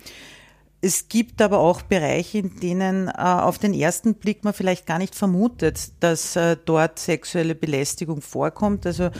es 0.83 1.09
gibt 1.09 1.43
aber 1.43 1.59
auch 1.59 1.83
Bereiche, 1.83 2.39
in 2.39 2.59
denen 2.59 3.07
äh, 3.07 3.11
auf 3.11 3.59
den 3.59 3.73
ersten 3.73 4.15
Blick 4.15 4.43
man 4.43 4.53
vielleicht 4.53 4.87
gar 4.87 4.97
nicht 4.97 5.13
vermutet, 5.13 5.91
dass 5.99 6.35
äh, 6.35 6.57
dort 6.65 6.97
sexuelle 6.97 7.53
Belästigung 7.53 8.21
vorkommt. 8.21 8.87
Also 8.87 9.11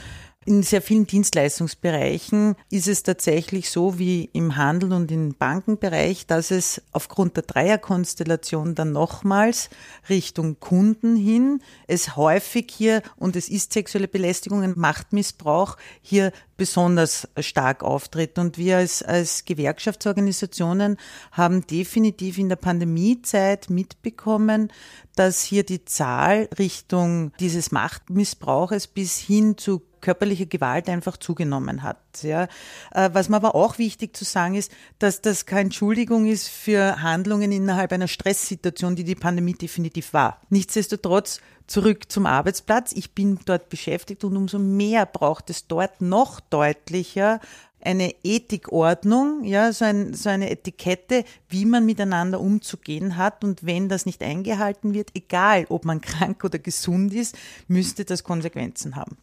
in 0.43 0.63
sehr 0.63 0.81
vielen 0.81 1.05
Dienstleistungsbereichen 1.05 2.55
ist 2.71 2.88
es 2.88 3.03
tatsächlich 3.03 3.69
so 3.69 4.00
wie 4.00 4.27
im 4.33 4.55
Handel 4.55 4.91
und 4.91 5.12
im 5.12 5.36
Bankenbereich, 5.36 6.25
dass 6.25 6.50
es 6.50 6.81
aufgrund 6.91 7.36
der 7.36 7.43
Dreierkonstellation 7.43 8.74
dann 8.74 8.91
nochmals 8.91 9.69
Richtung 10.10 10.60
Kunden 10.60 11.15
hin 11.15 11.62
es 11.88 12.15
häufig 12.15 12.71
hier, 12.75 13.03
und 13.17 13.36
es 13.36 13.50
ist 13.50 13.71
sexuelle 13.74 14.07
Belästigung, 14.07 14.63
ein 14.63 14.74
Machtmissbrauch, 14.75 15.77
hier 16.01 16.31
besonders 16.57 17.27
stark 17.39 17.83
auftritt. 17.83 18.39
Und 18.39 18.57
wir 18.57 18.77
als, 18.77 19.03
als 19.03 19.45
Gewerkschaftsorganisationen 19.45 20.98
haben 21.31 21.67
definitiv 21.67 22.39
in 22.39 22.50
der 22.50 22.55
Pandemiezeit 22.55 23.69
mitbekommen, 23.69 24.74
dass 25.15 25.43
hier 25.43 25.63
die 25.63 25.86
Zahl 25.86 26.50
Richtung 26.57 27.31
dieses 27.39 27.71
Machtmissbrauches 27.71 28.88
bis 28.88 29.19
hin 29.19 29.55
zu 29.57 29.81
körperliche 30.01 30.48
Gewalt 30.48 30.89
einfach 30.89 31.17
zugenommen 31.17 31.84
hat. 31.84 31.98
Ja. 32.22 32.48
Äh, 32.91 33.10
was 33.13 33.29
mir 33.29 33.38
aber 33.38 33.55
auch 33.55 33.77
wichtig 33.77 34.15
zu 34.15 34.25
sagen 34.25 34.55
ist, 34.55 34.72
dass 35.00 35.22
das 35.22 35.46
keine 35.46 35.62
Entschuldigung 35.62 36.25
ist 36.25 36.50
für 36.50 37.01
Handlungen 37.01 37.51
innerhalb 37.51 37.91
einer 37.93 38.08
Stresssituation, 38.08 38.96
die 38.96 39.03
die 39.03 39.15
Pandemie 39.15 39.53
definitiv 39.53 40.13
war. 40.13 40.41
Nichtsdestotrotz 40.50 41.39
zurück 41.67 42.12
zum 42.12 42.25
Arbeitsplatz. 42.25 42.91
Ich 42.91 43.13
bin 43.13 43.39
dort 43.46 43.70
beschäftigt 43.70 44.24
und 44.24 44.36
umso 44.36 44.60
mehr 44.60 45.05
braucht 45.05 45.50
es 45.50 45.67
dort 45.67 46.01
noch 46.01 46.39
deutlicher 46.39 47.39
eine 47.84 48.13
Ethikordnung, 48.24 49.43
ja, 49.43 49.74
so, 49.74 49.86
ein, 49.86 50.13
so 50.13 50.29
eine 50.29 50.50
Etikette, 50.51 51.24
wie 51.50 51.65
man 51.65 51.86
miteinander 51.86 52.39
umzugehen 52.39 53.17
hat. 53.17 53.43
Und 53.43 53.65
wenn 53.65 53.89
das 53.89 54.05
nicht 54.05 54.22
eingehalten 54.22 54.93
wird, 54.93 55.10
egal 55.15 55.65
ob 55.70 55.86
man 55.86 56.01
krank 56.01 56.43
oder 56.43 56.60
gesund 56.60 57.13
ist, 57.13 57.36
müsste 57.67 58.05
das 58.05 58.24
Konsequenzen 58.24 58.96
haben. 58.96 59.17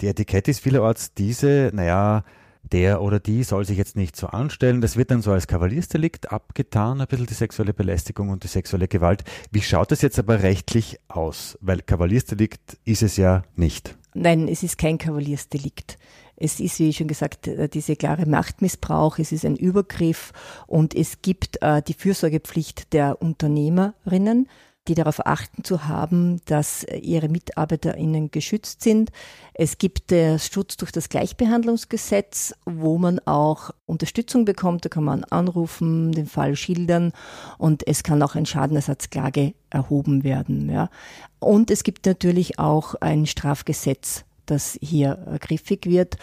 Die 0.00 0.06
Etikette 0.06 0.50
ist 0.50 0.60
vielerorts 0.60 1.12
diese, 1.12 1.70
naja, 1.74 2.24
der 2.62 3.02
oder 3.02 3.20
die 3.20 3.42
soll 3.42 3.64
sich 3.64 3.76
jetzt 3.76 3.96
nicht 3.96 4.16
so 4.16 4.28
anstellen. 4.28 4.80
Das 4.80 4.96
wird 4.96 5.10
dann 5.10 5.22
so 5.22 5.32
als 5.32 5.46
Kavaliersdelikt 5.46 6.32
abgetan, 6.32 7.00
ein 7.00 7.06
bisschen 7.06 7.26
die 7.26 7.34
sexuelle 7.34 7.74
Belästigung 7.74 8.30
und 8.30 8.44
die 8.44 8.48
sexuelle 8.48 8.88
Gewalt. 8.88 9.24
Wie 9.50 9.62
schaut 9.62 9.90
das 9.90 10.02
jetzt 10.02 10.18
aber 10.18 10.42
rechtlich 10.42 10.98
aus? 11.08 11.58
Weil 11.60 11.82
Kavaliersdelikt 11.82 12.78
ist 12.84 13.02
es 13.02 13.16
ja 13.16 13.42
nicht. 13.56 13.96
Nein, 14.14 14.48
es 14.48 14.62
ist 14.62 14.78
kein 14.78 14.98
Kavaliersdelikt. 14.98 15.98
Es 16.36 16.58
ist, 16.58 16.78
wie 16.78 16.92
schon 16.92 17.06
gesagt, 17.06 17.46
äh, 17.48 17.68
diese 17.68 17.96
klare 17.96 18.26
Machtmissbrauch, 18.26 19.18
es 19.18 19.30
ist 19.30 19.44
ein 19.44 19.56
Übergriff 19.56 20.32
und 20.66 20.94
es 20.94 21.20
gibt 21.20 21.62
äh, 21.62 21.82
die 21.82 21.92
Fürsorgepflicht 21.92 22.94
der 22.94 23.20
Unternehmerinnen, 23.20 24.48
die 24.90 24.94
darauf 24.96 25.24
achten 25.24 25.62
zu 25.62 25.86
haben, 25.86 26.40
dass 26.46 26.84
ihre 27.00 27.28
MitarbeiterInnen 27.28 28.32
geschützt 28.32 28.82
sind. 28.82 29.12
Es 29.54 29.78
gibt 29.78 30.10
den 30.10 30.40
Schutz 30.40 30.76
durch 30.76 30.90
das 30.90 31.08
Gleichbehandlungsgesetz, 31.08 32.54
wo 32.66 32.98
man 32.98 33.20
auch 33.20 33.70
Unterstützung 33.86 34.44
bekommt. 34.44 34.84
Da 34.84 34.88
kann 34.88 35.04
man 35.04 35.22
anrufen, 35.22 36.10
den 36.10 36.26
Fall 36.26 36.56
schildern 36.56 37.12
und 37.56 37.86
es 37.86 38.02
kann 38.02 38.20
auch 38.20 38.34
ein 38.34 38.46
Schadenersatzklage 38.46 39.54
erhoben 39.70 40.24
werden. 40.24 40.68
Ja. 40.68 40.90
Und 41.38 41.70
es 41.70 41.84
gibt 41.84 42.04
natürlich 42.04 42.58
auch 42.58 42.96
ein 42.96 43.26
Strafgesetz, 43.26 44.24
das 44.46 44.76
hier 44.82 45.38
griffig 45.40 45.86
wird. 45.86 46.16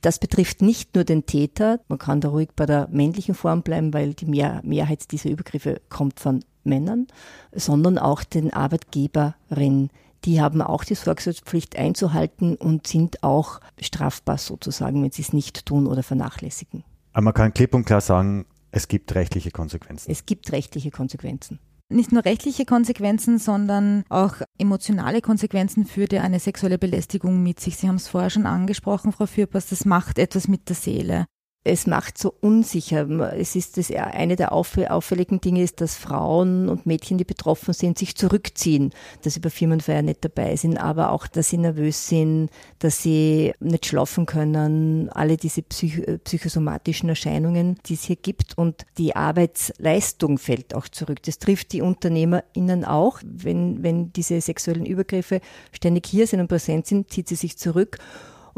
Das 0.00 0.18
betrifft 0.18 0.60
nicht 0.60 0.96
nur 0.96 1.04
den 1.04 1.26
Täter, 1.26 1.80
man 1.88 1.98
kann 1.98 2.20
da 2.20 2.28
ruhig 2.28 2.50
bei 2.56 2.66
der 2.66 2.88
männlichen 2.90 3.34
Form 3.34 3.62
bleiben, 3.62 3.92
weil 3.94 4.14
die 4.14 4.26
Mehr 4.26 4.60
Mehrheit 4.64 5.10
dieser 5.12 5.30
Übergriffe 5.30 5.80
kommt 5.88 6.20
von 6.20 6.44
Männern, 6.68 7.06
sondern 7.52 7.98
auch 7.98 8.22
den 8.24 8.52
Arbeitgeberin. 8.52 9.90
Die 10.24 10.40
haben 10.40 10.62
auch 10.62 10.84
die 10.84 10.94
Sorgfaltspflicht 10.94 11.76
einzuhalten 11.76 12.56
und 12.56 12.86
sind 12.86 13.22
auch 13.22 13.60
strafbar 13.80 14.38
sozusagen, 14.38 15.02
wenn 15.02 15.12
sie 15.12 15.22
es 15.22 15.32
nicht 15.32 15.66
tun 15.66 15.86
oder 15.86 16.02
vernachlässigen. 16.02 16.84
Aber 17.12 17.24
man 17.24 17.34
kann 17.34 17.54
klipp 17.54 17.74
und 17.74 17.84
klar 17.84 18.00
sagen, 18.00 18.46
es 18.70 18.88
gibt 18.88 19.14
rechtliche 19.14 19.50
Konsequenzen. 19.50 20.10
Es 20.10 20.26
gibt 20.26 20.52
rechtliche 20.52 20.90
Konsequenzen 20.90 21.58
nicht 21.90 22.12
nur 22.12 22.24
rechtliche 22.24 22.64
Konsequenzen, 22.64 23.38
sondern 23.38 24.04
auch 24.08 24.36
emotionale 24.58 25.20
Konsequenzen 25.20 25.86
führt 25.86 26.12
ja 26.12 26.22
eine 26.22 26.38
sexuelle 26.40 26.78
Belästigung 26.78 27.42
mit 27.42 27.60
sich. 27.60 27.76
Sie 27.76 27.88
haben 27.88 27.96
es 27.96 28.08
vorher 28.08 28.30
schon 28.30 28.46
angesprochen, 28.46 29.12
Frau 29.12 29.26
Fürpass, 29.26 29.68
das 29.68 29.84
macht 29.84 30.18
etwas 30.18 30.48
mit 30.48 30.68
der 30.68 30.76
Seele 30.76 31.26
es 31.68 31.86
macht 31.86 32.16
so 32.18 32.34
unsicher. 32.40 33.08
Es 33.34 33.54
ist 33.54 33.76
das 33.76 33.90
eine 33.90 34.36
der 34.36 34.52
auffälligen 34.52 35.40
Dinge 35.40 35.62
ist, 35.62 35.80
dass 35.80 35.96
Frauen 35.96 36.68
und 36.68 36.86
Mädchen, 36.86 37.18
die 37.18 37.24
betroffen 37.24 37.74
sind, 37.74 37.98
sich 37.98 38.16
zurückziehen, 38.16 38.90
dass 39.22 39.34
sie 39.34 39.40
bei 39.40 39.50
Firmenfeiern 39.50 40.06
nicht 40.06 40.24
dabei 40.24 40.56
sind, 40.56 40.78
aber 40.78 41.12
auch, 41.12 41.26
dass 41.26 41.50
sie 41.50 41.58
nervös 41.58 42.08
sind, 42.08 42.48
dass 42.78 43.02
sie 43.02 43.52
nicht 43.60 43.86
schlafen 43.86 44.26
können, 44.26 45.10
alle 45.10 45.36
diese 45.36 45.62
psych 45.62 46.02
psychosomatischen 46.24 47.08
Erscheinungen, 47.08 47.78
die 47.86 47.94
es 47.94 48.04
hier 48.04 48.16
gibt 48.16 48.56
und 48.56 48.86
die 48.96 49.14
Arbeitsleistung 49.14 50.38
fällt 50.38 50.74
auch 50.74 50.88
zurück. 50.88 51.22
Das 51.24 51.38
trifft 51.38 51.72
die 51.72 51.82
UnternehmerInnen 51.82 52.84
auch. 52.84 53.20
Wenn, 53.24 53.82
wenn 53.82 54.12
diese 54.12 54.40
sexuellen 54.40 54.86
Übergriffe 54.86 55.40
ständig 55.72 56.06
hier 56.06 56.26
sind 56.26 56.40
und 56.40 56.48
präsent 56.48 56.86
sind, 56.86 57.10
zieht 57.10 57.28
sie 57.28 57.34
sich 57.34 57.58
zurück 57.58 57.98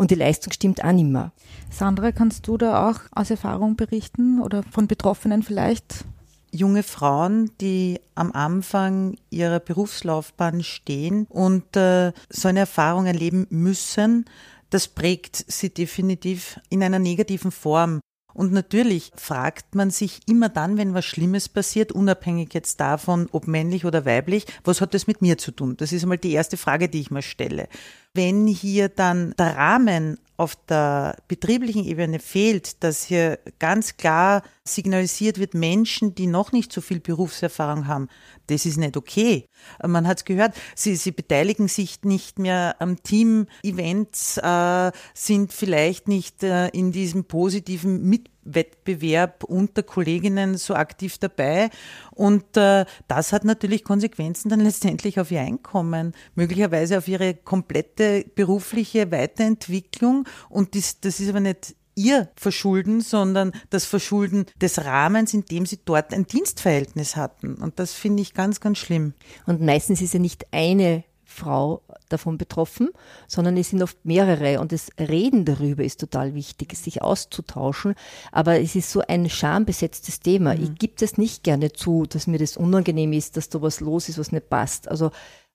und 0.00 0.10
die 0.10 0.14
Leistung 0.14 0.50
stimmt 0.50 0.82
auch 0.82 0.92
nicht 0.92 1.10
mehr. 1.10 1.30
Sandra, 1.70 2.10
kannst 2.10 2.48
du 2.48 2.56
da 2.56 2.88
auch 2.88 3.00
aus 3.12 3.28
Erfahrung 3.30 3.76
berichten 3.76 4.40
oder 4.40 4.62
von 4.62 4.86
Betroffenen 4.86 5.42
vielleicht? 5.42 6.06
junge 6.52 6.82
Frauen, 6.82 7.52
die 7.60 8.00
am 8.16 8.32
Anfang 8.32 9.16
ihrer 9.30 9.60
Berufslaufbahn 9.60 10.64
stehen 10.64 11.26
und 11.28 11.76
äh, 11.76 12.12
so 12.28 12.48
eine 12.48 12.58
Erfahrung 12.60 13.06
erleben 13.06 13.46
müssen, 13.50 14.24
das 14.70 14.88
prägt 14.88 15.44
sie 15.46 15.70
definitiv 15.70 16.58
in 16.68 16.82
einer 16.82 16.98
negativen 16.98 17.52
Form. 17.52 18.00
Und 18.32 18.52
natürlich 18.52 19.12
fragt 19.16 19.74
man 19.74 19.90
sich 19.90 20.20
immer 20.26 20.48
dann, 20.48 20.76
wenn 20.76 20.94
was 20.94 21.04
Schlimmes 21.04 21.48
passiert, 21.48 21.92
unabhängig 21.92 22.54
jetzt 22.54 22.80
davon, 22.80 23.28
ob 23.32 23.46
männlich 23.46 23.84
oder 23.84 24.04
weiblich, 24.04 24.46
was 24.64 24.80
hat 24.80 24.94
das 24.94 25.06
mit 25.06 25.22
mir 25.22 25.38
zu 25.38 25.52
tun? 25.52 25.76
Das 25.76 25.92
ist 25.92 26.02
einmal 26.02 26.18
die 26.18 26.32
erste 26.32 26.56
Frage, 26.56 26.88
die 26.88 27.00
ich 27.00 27.10
mir 27.10 27.22
stelle. 27.22 27.68
Wenn 28.14 28.46
hier 28.46 28.88
dann 28.88 29.34
der 29.38 29.56
Rahmen 29.56 30.18
auf 30.40 30.56
der 30.56 31.16
betrieblichen 31.28 31.84
Ebene 31.84 32.18
fehlt, 32.18 32.82
dass 32.82 33.04
hier 33.04 33.38
ganz 33.58 33.98
klar 33.98 34.42
signalisiert 34.64 35.38
wird, 35.38 35.52
Menschen, 35.52 36.14
die 36.14 36.26
noch 36.26 36.50
nicht 36.50 36.72
so 36.72 36.80
viel 36.80 36.98
Berufserfahrung 36.98 37.86
haben, 37.86 38.08
das 38.46 38.64
ist 38.64 38.78
nicht 38.78 38.96
okay. 38.96 39.44
Man 39.86 40.06
hat 40.06 40.16
es 40.16 40.24
gehört, 40.24 40.54
sie, 40.74 40.96
sie 40.96 41.12
beteiligen 41.12 41.68
sich 41.68 42.02
nicht 42.04 42.38
mehr 42.38 42.76
am 42.78 43.02
Team-Events, 43.02 44.38
äh, 44.38 44.92
sind 45.12 45.52
vielleicht 45.52 46.08
nicht 46.08 46.42
äh, 46.42 46.68
in 46.68 46.90
diesem 46.90 47.24
positiven 47.24 48.08
Mitwettbewerb 48.50 49.44
unter 49.44 49.82
Kolleginnen 49.82 50.56
so 50.56 50.74
aktiv 50.74 51.18
dabei. 51.18 51.70
Und 52.10 52.56
äh, 52.56 52.84
das 53.08 53.32
hat 53.32 53.44
natürlich 53.44 53.84
Konsequenzen 53.84 54.48
dann 54.48 54.60
letztendlich 54.64 55.20
auf 55.20 55.30
ihr 55.30 55.40
Einkommen, 55.40 56.14
möglicherweise 56.34 56.98
auf 56.98 57.08
ihre 57.08 57.34
komplette 57.34 58.24
berufliche 58.34 59.10
Weiterentwicklung. 59.10 60.26
Und 60.48 60.74
das, 60.74 61.00
das 61.00 61.20
ist 61.20 61.28
aber 61.28 61.40
nicht 61.40 61.76
ihr 61.94 62.28
Verschulden, 62.36 63.00
sondern 63.00 63.52
das 63.70 63.84
Verschulden 63.84 64.46
des 64.60 64.84
Rahmens, 64.84 65.34
in 65.34 65.44
dem 65.44 65.66
sie 65.66 65.80
dort 65.84 66.14
ein 66.14 66.26
Dienstverhältnis 66.26 67.16
hatten. 67.16 67.54
Und 67.54 67.78
das 67.78 67.92
finde 67.92 68.22
ich 68.22 68.34
ganz, 68.34 68.60
ganz 68.60 68.78
schlimm. 68.78 69.14
Und 69.46 69.60
meistens 69.60 70.00
ist 70.00 70.14
ja 70.14 70.20
nicht 70.20 70.46
eine 70.52 71.04
Frau 71.24 71.82
davon 72.12 72.38
betroffen, 72.38 72.90
sondern 73.26 73.56
es 73.56 73.70
sind 73.70 73.82
oft 73.82 74.04
mehrere 74.04 74.60
und 74.60 74.72
das 74.72 74.90
Reden 74.98 75.44
darüber 75.44 75.84
ist 75.84 76.00
total 76.00 76.34
wichtig, 76.34 76.76
sich 76.76 77.02
auszutauschen. 77.02 77.94
Aber 78.32 78.60
es 78.60 78.74
ist 78.74 78.90
so 78.90 79.02
ein 79.06 79.28
schambesetztes 79.28 80.20
Thema. 80.20 80.54
Mhm. 80.54 80.62
Ich 80.62 80.74
gebe 80.76 80.94
das 80.98 81.18
nicht 81.18 81.42
gerne 81.42 81.72
zu, 81.72 82.06
dass 82.06 82.26
mir 82.26 82.38
das 82.38 82.56
unangenehm 82.56 83.12
ist, 83.12 83.36
dass 83.36 83.48
da 83.48 83.62
was 83.62 83.80
los 83.80 84.08
ist, 84.08 84.18
was 84.18 84.32
nicht 84.32 84.50
passt. 84.50 84.88
Also 84.88 85.10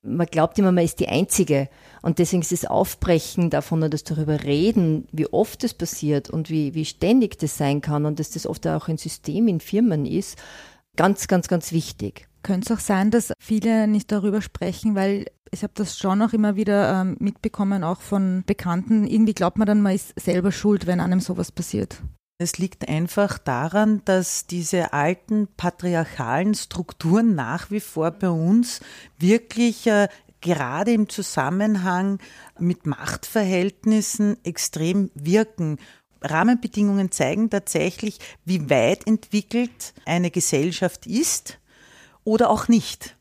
man 0.06 0.26
glaubt 0.26 0.58
immer, 0.58 0.72
man 0.72 0.84
ist 0.84 1.00
die 1.00 1.08
Einzige. 1.08 1.68
Und 2.02 2.18
deswegen 2.18 2.42
ist 2.42 2.52
das 2.52 2.64
Aufbrechen 2.64 3.50
davon 3.50 3.82
und 3.82 3.92
das 3.92 4.04
darüber 4.04 4.44
reden, 4.44 5.08
wie 5.12 5.26
oft 5.26 5.62
das 5.64 5.74
passiert 5.74 6.30
und 6.30 6.50
wie, 6.50 6.74
wie 6.74 6.84
ständig 6.84 7.38
das 7.38 7.56
sein 7.56 7.80
kann 7.80 8.06
und 8.06 8.18
dass 8.20 8.30
das 8.30 8.46
oft 8.46 8.66
auch 8.66 8.88
ein 8.88 8.98
System 8.98 9.48
in 9.48 9.60
Firmen 9.60 10.06
ist, 10.06 10.38
ganz, 10.96 11.28
ganz, 11.28 11.48
ganz 11.48 11.72
wichtig. 11.72 12.28
Könnte 12.42 12.72
es 12.72 12.78
auch 12.78 12.82
sein, 12.82 13.10
dass 13.10 13.32
viele 13.40 13.88
nicht 13.88 14.12
darüber 14.12 14.40
sprechen, 14.40 14.94
weil 14.94 15.26
ich 15.50 15.62
habe 15.62 15.72
das 15.74 15.98
schon 15.98 16.22
auch 16.22 16.32
immer 16.32 16.56
wieder 16.56 17.00
ähm, 17.00 17.16
mitbekommen, 17.20 17.84
auch 17.84 18.00
von 18.00 18.42
Bekannten. 18.46 19.06
Irgendwie 19.06 19.34
glaubt 19.34 19.58
man 19.58 19.66
dann, 19.66 19.82
man 19.82 19.94
ist 19.94 20.18
selber 20.18 20.52
schuld, 20.52 20.86
wenn 20.86 21.00
einem 21.00 21.20
sowas 21.20 21.52
passiert. 21.52 22.02
Es 22.38 22.58
liegt 22.58 22.88
einfach 22.88 23.38
daran, 23.38 24.02
dass 24.04 24.46
diese 24.46 24.92
alten 24.92 25.48
patriarchalen 25.56 26.54
Strukturen 26.54 27.34
nach 27.34 27.70
wie 27.70 27.80
vor 27.80 28.10
bei 28.10 28.28
uns 28.28 28.80
wirklich 29.18 29.86
äh, 29.86 30.08
gerade 30.42 30.92
im 30.92 31.08
Zusammenhang 31.08 32.18
mit 32.58 32.86
Machtverhältnissen 32.86 34.36
extrem 34.44 35.10
wirken. 35.14 35.78
Rahmenbedingungen 36.20 37.10
zeigen 37.10 37.48
tatsächlich, 37.48 38.18
wie 38.44 38.68
weit 38.68 39.06
entwickelt 39.06 39.94
eine 40.04 40.30
Gesellschaft 40.30 41.06
ist 41.06 41.58
oder 42.24 42.50
auch 42.50 42.68
nicht. 42.68 43.15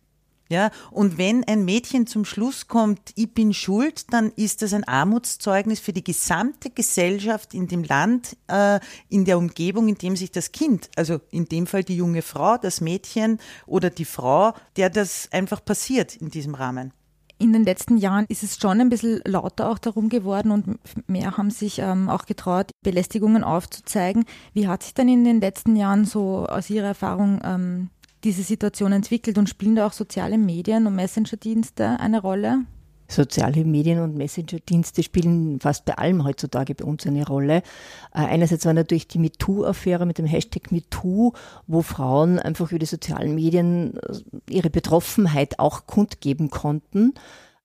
Ja, 0.47 0.69
und 0.91 1.17
wenn 1.17 1.43
ein 1.43 1.65
Mädchen 1.65 2.05
zum 2.05 2.23
Schluss 2.23 2.67
kommt, 2.67 2.99
ich 3.15 3.33
bin 3.33 3.51
schuld, 3.51 4.13
dann 4.13 4.31
ist 4.35 4.61
das 4.61 4.73
ein 4.73 4.83
Armutszeugnis 4.83 5.79
für 5.79 5.91
die 5.91 6.03
gesamte 6.03 6.69
Gesellschaft 6.69 7.55
in 7.55 7.67
dem 7.67 7.83
Land, 7.83 8.37
äh, 8.47 8.79
in 9.09 9.25
der 9.25 9.39
Umgebung, 9.39 9.87
in 9.87 9.95
dem 9.95 10.15
sich 10.15 10.31
das 10.31 10.51
Kind, 10.51 10.89
also 10.95 11.19
in 11.31 11.45
dem 11.45 11.65
Fall 11.65 11.83
die 11.83 11.95
junge 11.95 12.21
Frau, 12.21 12.57
das 12.57 12.79
Mädchen 12.79 13.39
oder 13.65 13.89
die 13.89 14.05
Frau, 14.05 14.53
der 14.77 14.91
das 14.91 15.29
einfach 15.31 15.65
passiert 15.65 16.15
in 16.15 16.29
diesem 16.29 16.53
Rahmen. 16.53 16.93
In 17.37 17.51
den 17.51 17.65
letzten 17.65 17.97
Jahren 17.97 18.25
ist 18.29 18.43
es 18.43 18.57
schon 18.57 18.79
ein 18.79 18.89
bisschen 18.89 19.19
lauter 19.25 19.69
auch 19.69 19.77
darum 19.77 20.07
geworden 20.07 20.51
und 20.51 20.79
mehr 21.09 21.35
haben 21.35 21.49
sich 21.49 21.79
ähm, 21.79 22.07
auch 22.07 22.25
getraut, 22.25 22.71
Belästigungen 22.81 23.43
aufzuzeigen. 23.43 24.23
Wie 24.53 24.69
hat 24.69 24.83
sich 24.83 24.93
denn 24.93 25.09
in 25.09 25.25
den 25.25 25.41
letzten 25.41 25.75
Jahren 25.75 26.05
so 26.05 26.45
aus 26.45 26.69
Ihrer 26.69 26.87
Erfahrung 26.87 27.41
ähm, 27.43 27.89
diese 28.25 28.43
Situation 28.43 28.91
entwickelt 28.91 29.37
und 29.37 29.47
spielen 29.47 29.75
da 29.75 29.87
auch 29.87 29.93
soziale 29.93 30.37
Medien 30.37 30.87
und 30.87 30.95
Messenger-Dienste 30.95 31.99
eine 31.99 32.21
Rolle? 32.21 32.65
Soziale 33.07 33.63
Medien 33.65 33.99
und 33.99 34.17
Messenger-Dienste 34.17 35.03
spielen 35.03 35.59
fast 35.59 35.85
bei 35.85 35.95
allem 35.95 36.23
heutzutage 36.23 36.73
bei 36.73 36.85
uns 36.85 37.05
eine 37.05 37.25
Rolle. 37.27 37.57
Äh, 37.57 37.61
einerseits 38.13 38.65
war 38.65 38.73
natürlich 38.73 39.07
die 39.07 39.19
MeToo-Affäre 39.19 40.07
mit 40.07 40.17
dem 40.17 40.25
Hashtag 40.25 40.71
MeToo, 40.71 41.33
wo 41.67 41.81
Frauen 41.83 42.39
einfach 42.39 42.71
über 42.71 42.79
die 42.79 42.87
sozialen 42.87 43.35
Medien 43.35 43.97
äh, 43.97 44.17
ihre 44.49 44.71
Betroffenheit 44.71 45.59
auch 45.59 45.85
kundgeben 45.85 46.49
konnten. 46.49 47.13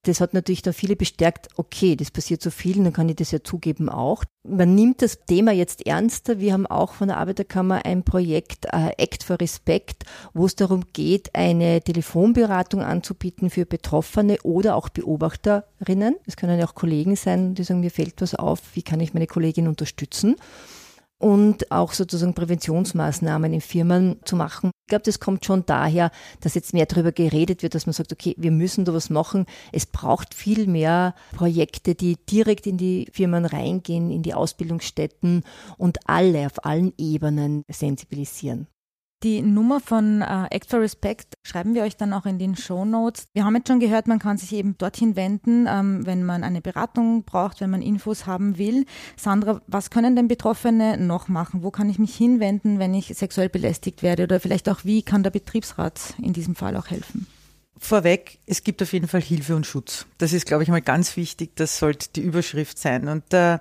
Das 0.02 0.22
hat 0.22 0.32
natürlich 0.32 0.62
dann 0.62 0.72
viele 0.72 0.96
bestärkt, 0.96 1.48
okay, 1.56 1.94
das 1.94 2.10
passiert 2.10 2.40
so 2.40 2.50
viel, 2.50 2.82
dann 2.82 2.92
kann 2.92 3.10
ich 3.10 3.16
das 3.16 3.32
ja 3.32 3.44
zugeben 3.44 3.90
auch. 3.90 4.24
Man 4.48 4.74
nimmt 4.74 5.02
das 5.02 5.18
Thema 5.26 5.52
jetzt 5.52 5.86
ernster. 5.86 6.40
Wir 6.40 6.54
haben 6.54 6.66
auch 6.66 6.94
von 6.94 7.08
der 7.08 7.18
Arbeiterkammer 7.18 7.84
ein 7.84 8.02
Projekt 8.02 8.64
äh, 8.72 8.92
Act 8.96 9.22
for 9.22 9.38
Respect, 9.38 10.04
wo 10.32 10.46
es 10.46 10.56
darum 10.56 10.84
geht, 10.94 11.34
eine 11.34 11.82
Telefonberatung 11.82 12.82
anzubieten 12.82 13.50
für 13.50 13.66
Betroffene 13.66 14.38
oder 14.42 14.74
auch 14.74 14.88
Beobachterinnen. 14.88 16.16
Es 16.24 16.36
können 16.36 16.58
ja 16.58 16.66
auch 16.66 16.74
Kollegen 16.74 17.14
sein, 17.14 17.54
die 17.54 17.64
sagen, 17.64 17.80
mir 17.80 17.90
fällt 17.90 18.22
was 18.22 18.34
auf, 18.34 18.60
wie 18.72 18.82
kann 18.82 19.00
ich 19.00 19.12
meine 19.12 19.26
Kollegin 19.26 19.68
unterstützen? 19.68 20.36
und 21.20 21.70
auch 21.70 21.92
sozusagen 21.92 22.34
Präventionsmaßnahmen 22.34 23.52
in 23.52 23.60
Firmen 23.60 24.16
zu 24.24 24.36
machen. 24.36 24.70
Ich 24.90 24.92
glaube, 24.92 25.04
das 25.04 25.20
kommt 25.20 25.44
schon 25.44 25.64
daher, 25.66 26.10
dass 26.40 26.56
jetzt 26.56 26.72
mehr 26.72 26.84
darüber 26.84 27.12
geredet 27.12 27.62
wird, 27.62 27.76
dass 27.76 27.86
man 27.86 27.92
sagt, 27.92 28.12
okay, 28.12 28.34
wir 28.36 28.50
müssen 28.50 28.84
da 28.84 28.92
was 28.92 29.08
machen. 29.08 29.46
Es 29.70 29.86
braucht 29.86 30.34
viel 30.34 30.66
mehr 30.66 31.14
Projekte, 31.32 31.94
die 31.94 32.16
direkt 32.28 32.66
in 32.66 32.76
die 32.76 33.06
Firmen 33.12 33.44
reingehen, 33.44 34.10
in 34.10 34.24
die 34.24 34.34
Ausbildungsstätten 34.34 35.44
und 35.78 36.08
alle 36.08 36.44
auf 36.44 36.64
allen 36.64 36.92
Ebenen 36.98 37.62
sensibilisieren. 37.68 38.66
Die 39.22 39.42
Nummer 39.42 39.80
von 39.80 40.22
äh, 40.22 40.46
Act 40.50 40.70
for 40.70 40.80
Respect 40.80 41.34
schreiben 41.42 41.74
wir 41.74 41.82
euch 41.82 41.94
dann 41.98 42.14
auch 42.14 42.24
in 42.24 42.38
den 42.38 42.56
Show 42.56 42.86
Notes. 42.86 43.26
Wir 43.34 43.44
haben 43.44 43.54
jetzt 43.54 43.68
schon 43.68 43.78
gehört, 43.78 44.08
man 44.08 44.18
kann 44.18 44.38
sich 44.38 44.54
eben 44.54 44.78
dorthin 44.78 45.14
wenden, 45.14 45.66
ähm, 45.68 46.06
wenn 46.06 46.24
man 46.24 46.42
eine 46.42 46.62
Beratung 46.62 47.24
braucht, 47.24 47.60
wenn 47.60 47.68
man 47.68 47.82
Infos 47.82 48.24
haben 48.24 48.56
will. 48.56 48.86
Sandra, 49.18 49.60
was 49.66 49.90
können 49.90 50.16
denn 50.16 50.26
Betroffene 50.26 50.96
noch 50.96 51.28
machen? 51.28 51.62
Wo 51.62 51.70
kann 51.70 51.90
ich 51.90 51.98
mich 51.98 52.16
hinwenden, 52.16 52.78
wenn 52.78 52.94
ich 52.94 53.08
sexuell 53.08 53.50
belästigt 53.50 54.02
werde? 54.02 54.22
Oder 54.22 54.40
vielleicht 54.40 54.70
auch, 54.70 54.86
wie 54.86 55.02
kann 55.02 55.22
der 55.22 55.30
Betriebsrat 55.30 56.14
in 56.22 56.32
diesem 56.32 56.54
Fall 56.54 56.74
auch 56.74 56.88
helfen? 56.88 57.26
Vorweg, 57.76 58.38
es 58.46 58.64
gibt 58.64 58.82
auf 58.82 58.92
jeden 58.94 59.08
Fall 59.08 59.20
Hilfe 59.20 59.54
und 59.54 59.66
Schutz. 59.66 60.06
Das 60.16 60.32
ist, 60.32 60.46
glaube 60.46 60.62
ich, 60.62 60.70
mal 60.70 60.80
ganz 60.80 61.18
wichtig. 61.18 61.56
Das 61.56 61.78
sollte 61.78 62.08
die 62.16 62.22
Überschrift 62.22 62.78
sein. 62.78 63.06
Und 63.08 63.34
äh, 63.34 63.58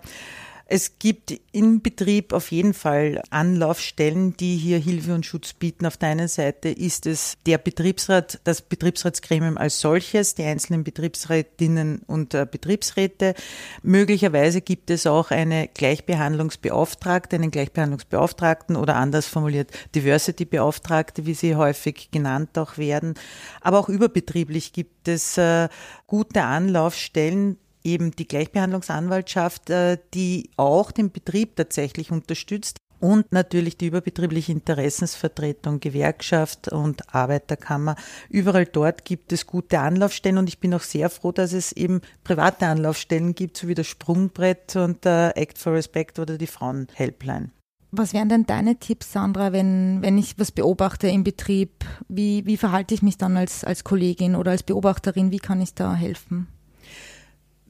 es 0.71 0.99
gibt 0.99 1.33
im 1.51 1.81
Betrieb 1.81 2.31
auf 2.31 2.51
jeden 2.51 2.75
Fall 2.75 3.23
Anlaufstellen, 3.31 4.37
die 4.37 4.55
hier 4.55 4.77
Hilfe 4.77 5.15
und 5.15 5.25
Schutz 5.25 5.53
bieten. 5.53 5.87
Auf 5.87 5.97
der 5.97 6.09
einen 6.09 6.27
Seite 6.27 6.69
ist 6.69 7.07
es 7.07 7.37
der 7.47 7.57
Betriebsrat, 7.57 8.39
das 8.43 8.61
Betriebsratsgremium 8.61 9.57
als 9.57 9.79
solches, 9.79 10.35
die 10.35 10.43
einzelnen 10.43 10.83
Betriebsrätinnen 10.83 12.03
und 12.05 12.35
äh, 12.35 12.45
Betriebsräte. 12.49 13.33
Möglicherweise 13.81 14.61
gibt 14.61 14.91
es 14.91 15.07
auch 15.07 15.31
eine 15.31 15.69
Gleichbehandlungsbeauftragte, 15.69 17.37
einen 17.37 17.49
Gleichbehandlungsbeauftragten 17.49 18.75
oder 18.75 18.95
anders 18.95 19.25
formuliert 19.25 19.71
Diversity-Beauftragte, 19.95 21.25
wie 21.25 21.33
sie 21.33 21.55
häufig 21.55 22.11
genannt 22.11 22.55
auch 22.59 22.77
werden. 22.77 23.15
Aber 23.61 23.79
auch 23.79 23.89
überbetrieblich 23.89 24.71
gibt 24.71 25.07
es 25.07 25.35
äh, 25.39 25.67
gute 26.05 26.43
Anlaufstellen, 26.43 27.57
eben 27.83 28.11
die 28.11 28.27
Gleichbehandlungsanwaltschaft, 28.27 29.69
äh, 29.69 29.97
die 30.13 30.49
auch 30.57 30.91
den 30.91 31.11
Betrieb 31.11 31.55
tatsächlich 31.55 32.11
unterstützt 32.11 32.77
und 32.99 33.31
natürlich 33.31 33.77
die 33.77 33.87
überbetriebliche 33.87 34.51
Interessensvertretung, 34.51 35.79
Gewerkschaft 35.79 36.69
und 36.69 37.13
Arbeiterkammer. 37.13 37.95
Überall 38.29 38.65
dort 38.65 39.05
gibt 39.05 39.31
es 39.31 39.47
gute 39.47 39.79
Anlaufstellen 39.79 40.37
und 40.37 40.49
ich 40.49 40.59
bin 40.59 40.73
auch 40.73 40.81
sehr 40.81 41.09
froh, 41.09 41.31
dass 41.31 41.53
es 41.53 41.71
eben 41.71 42.01
private 42.23 42.67
Anlaufstellen 42.67 43.35
gibt, 43.35 43.57
so 43.57 43.67
wie 43.67 43.75
das 43.75 43.87
Sprungbrett 43.87 44.75
und 44.75 45.05
der 45.05 45.37
Act 45.37 45.57
for 45.57 45.73
Respect 45.73 46.19
oder 46.19 46.37
die 46.37 46.47
Frauenhelpline. 46.47 47.51
Was 47.91 48.13
wären 48.13 48.29
denn 48.29 48.45
deine 48.45 48.77
Tipps, 48.77 49.13
Sandra, 49.13 49.51
wenn, 49.51 50.03
wenn 50.03 50.17
ich 50.19 50.37
was 50.37 50.51
beobachte 50.51 51.07
im 51.07 51.23
Betrieb? 51.23 51.85
Wie, 52.07 52.45
wie 52.45 52.57
verhalte 52.57 52.93
ich 52.93 53.01
mich 53.01 53.17
dann 53.17 53.35
als, 53.35 53.63
als 53.63 53.83
Kollegin 53.83 54.35
oder 54.35 54.51
als 54.51 54.61
Beobachterin? 54.61 55.31
Wie 55.31 55.39
kann 55.39 55.59
ich 55.59 55.73
da 55.73 55.95
helfen? 55.95 56.47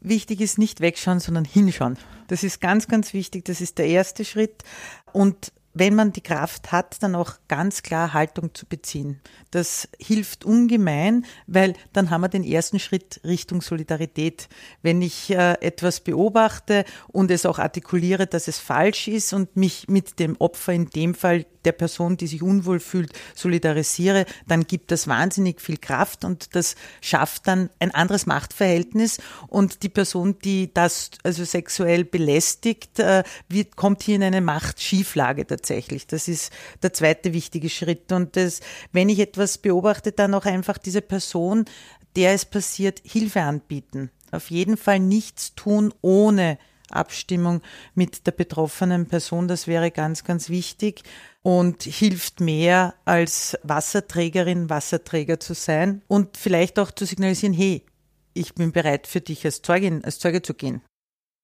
Wichtig 0.02 0.42
ist 0.42 0.58
nicht 0.58 0.82
wegschauen, 0.82 1.20
sondern 1.20 1.46
hinschauen. 1.46 1.98
Das 2.28 2.44
ist 2.44 2.62
ganz, 2.62 2.88
ganz 2.88 3.14
wichtig. 3.14 3.46
Das 3.46 3.60
ist 3.60 3.78
der 3.78 3.88
erste 3.88 4.24
Schritt. 4.24 4.64
Und 5.12 5.52
wenn 5.74 5.96
man 5.96 6.12
die 6.12 6.22
Kraft 6.22 6.72
hat, 6.72 7.02
dann 7.04 7.16
auch 7.16 7.34
ganz 7.48 7.84
klar 7.84 8.14
Haltung 8.14 8.54
zu 8.54 8.66
beziehen. 8.66 9.22
Das 9.52 9.88
hilft 10.00 10.44
ungemein, 10.44 11.26
weil 11.48 11.74
dann 11.94 12.10
haben 12.10 12.22
wir 12.22 12.28
den 12.28 12.44
ersten 12.44 12.80
Schritt 12.80 13.22
Richtung 13.24 13.62
Solidarität. 13.62 14.50
Wenn 14.82 15.02
ich 15.02 15.30
äh, 15.30 15.54
etwas 15.62 16.00
beobachte 16.00 16.86
und 17.08 17.30
es 17.30 17.46
auch 17.46 17.60
artikuliere, 17.60 18.26
dass 18.26 18.48
es 18.48 18.60
falsch 18.60 19.08
ist 19.08 19.32
und 19.32 19.56
mich 19.56 19.88
mit 19.88 20.20
dem 20.20 20.36
Opfer 20.38 20.74
in 20.74 20.90
dem 20.90 21.14
Fall 21.14 21.46
der 21.66 21.72
Person, 21.72 22.18
die 22.18 22.28
sich 22.28 22.42
unwohl 22.42 22.80
fühlt, 22.80 23.14
solidarisiere, 23.36 24.26
dann 24.48 24.66
gibt 24.66 24.92
das 24.92 25.08
wahnsinnig 25.08 25.62
viel 25.62 25.78
Kraft 25.78 26.26
und 26.26 26.56
das 26.56 26.76
schafft 27.02 27.48
dann 27.48 27.70
ein 27.80 27.92
anderes 27.92 28.26
Machtverhältnis 28.26 29.20
und 29.48 29.84
die 29.84 29.90
Person, 29.90 30.38
die 30.44 30.74
das 30.74 31.12
also 31.24 31.44
sexuell 31.44 32.06
belästigt, 32.06 33.00
äh, 33.00 33.24
wird, 33.48 33.76
kommt 33.76 34.04
hier 34.04 34.16
in 34.16 34.24
eine 34.24 34.42
Machtschieflage 34.42 35.46
tatsächlich. 35.46 36.08
Das 36.08 36.28
ist 36.28 36.52
der 36.82 36.94
zweite 36.94 37.34
wichtige 37.34 37.70
Schritt 37.70 38.12
und 38.12 38.36
das, 38.36 38.62
wenn 38.92 39.10
ich 39.10 39.20
etwas 39.20 39.58
beobachte, 39.58 40.12
dann 40.12 40.34
auch 40.34 40.46
einfach 40.46 40.78
diese 40.78 41.02
Person, 41.02 41.66
der 42.16 42.34
es 42.34 42.46
passiert, 42.46 43.02
Hilfe 43.04 43.42
anbieten. 43.42 44.12
Auf 44.32 44.52
jeden 44.52 44.78
Fall 44.78 45.00
nichts 45.00 45.56
tun 45.56 45.94
ohne 46.02 46.58
Abstimmung 46.92 47.62
mit 47.96 48.28
der 48.28 48.32
betroffenen 48.32 49.08
Person. 49.08 49.48
Das 49.48 49.68
wäre 49.68 49.92
ganz, 49.92 50.24
ganz 50.24 50.50
wichtig 50.50 51.04
und 51.42 51.84
hilft 51.84 52.40
mehr 52.42 52.96
als 53.06 53.58
Wasserträgerin, 53.64 54.70
Wasserträger 54.70 55.40
zu 55.40 55.54
sein 55.54 56.02
und 56.08 56.38
vielleicht 56.38 56.80
auch 56.80 56.92
zu 56.92 57.06
signalisieren, 57.06 57.54
hey, 57.54 57.84
ich 58.34 58.56
bin 58.56 58.72
bereit 58.72 59.08
für 59.08 59.22
dich 59.22 59.46
als 59.46 59.62
Zeugin, 59.62 60.04
als 60.04 60.20
Zeuge 60.20 60.42
zu 60.42 60.54
gehen. 60.54 60.82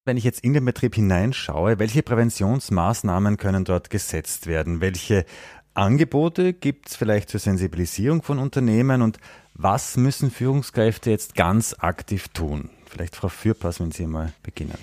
Wenn 0.06 0.18
ich 0.18 0.24
jetzt 0.24 0.44
in 0.44 0.54
den 0.54 0.64
Betrieb 0.64 0.96
hineinschaue, 0.96 1.80
welche 1.80 2.04
Präventionsmaßnahmen 2.04 3.38
können 3.38 3.66
dort 3.66 3.90
gesetzt 3.90 4.46
werden? 4.46 4.80
Welche 4.80 5.26
Angebote 5.74 6.54
gibt 6.54 6.90
es 6.90 6.96
vielleicht 6.96 7.30
zur 7.30 7.40
Sensibilisierung 7.40 8.22
von 8.22 8.40
Unternehmen 8.40 9.02
und 9.02 9.18
was 9.56 9.98
müssen 9.98 10.32
Führungskräfte 10.32 11.10
jetzt 11.10 11.36
ganz 11.36 11.76
aktiv 11.80 12.28
tun? 12.30 12.70
Vielleicht 12.86 13.16
Frau 13.16 13.30
Fürpass, 13.30 13.80
wenn 13.80 13.92
Sie 13.92 14.06
mal 14.06 14.32
beginnen. 14.44 14.78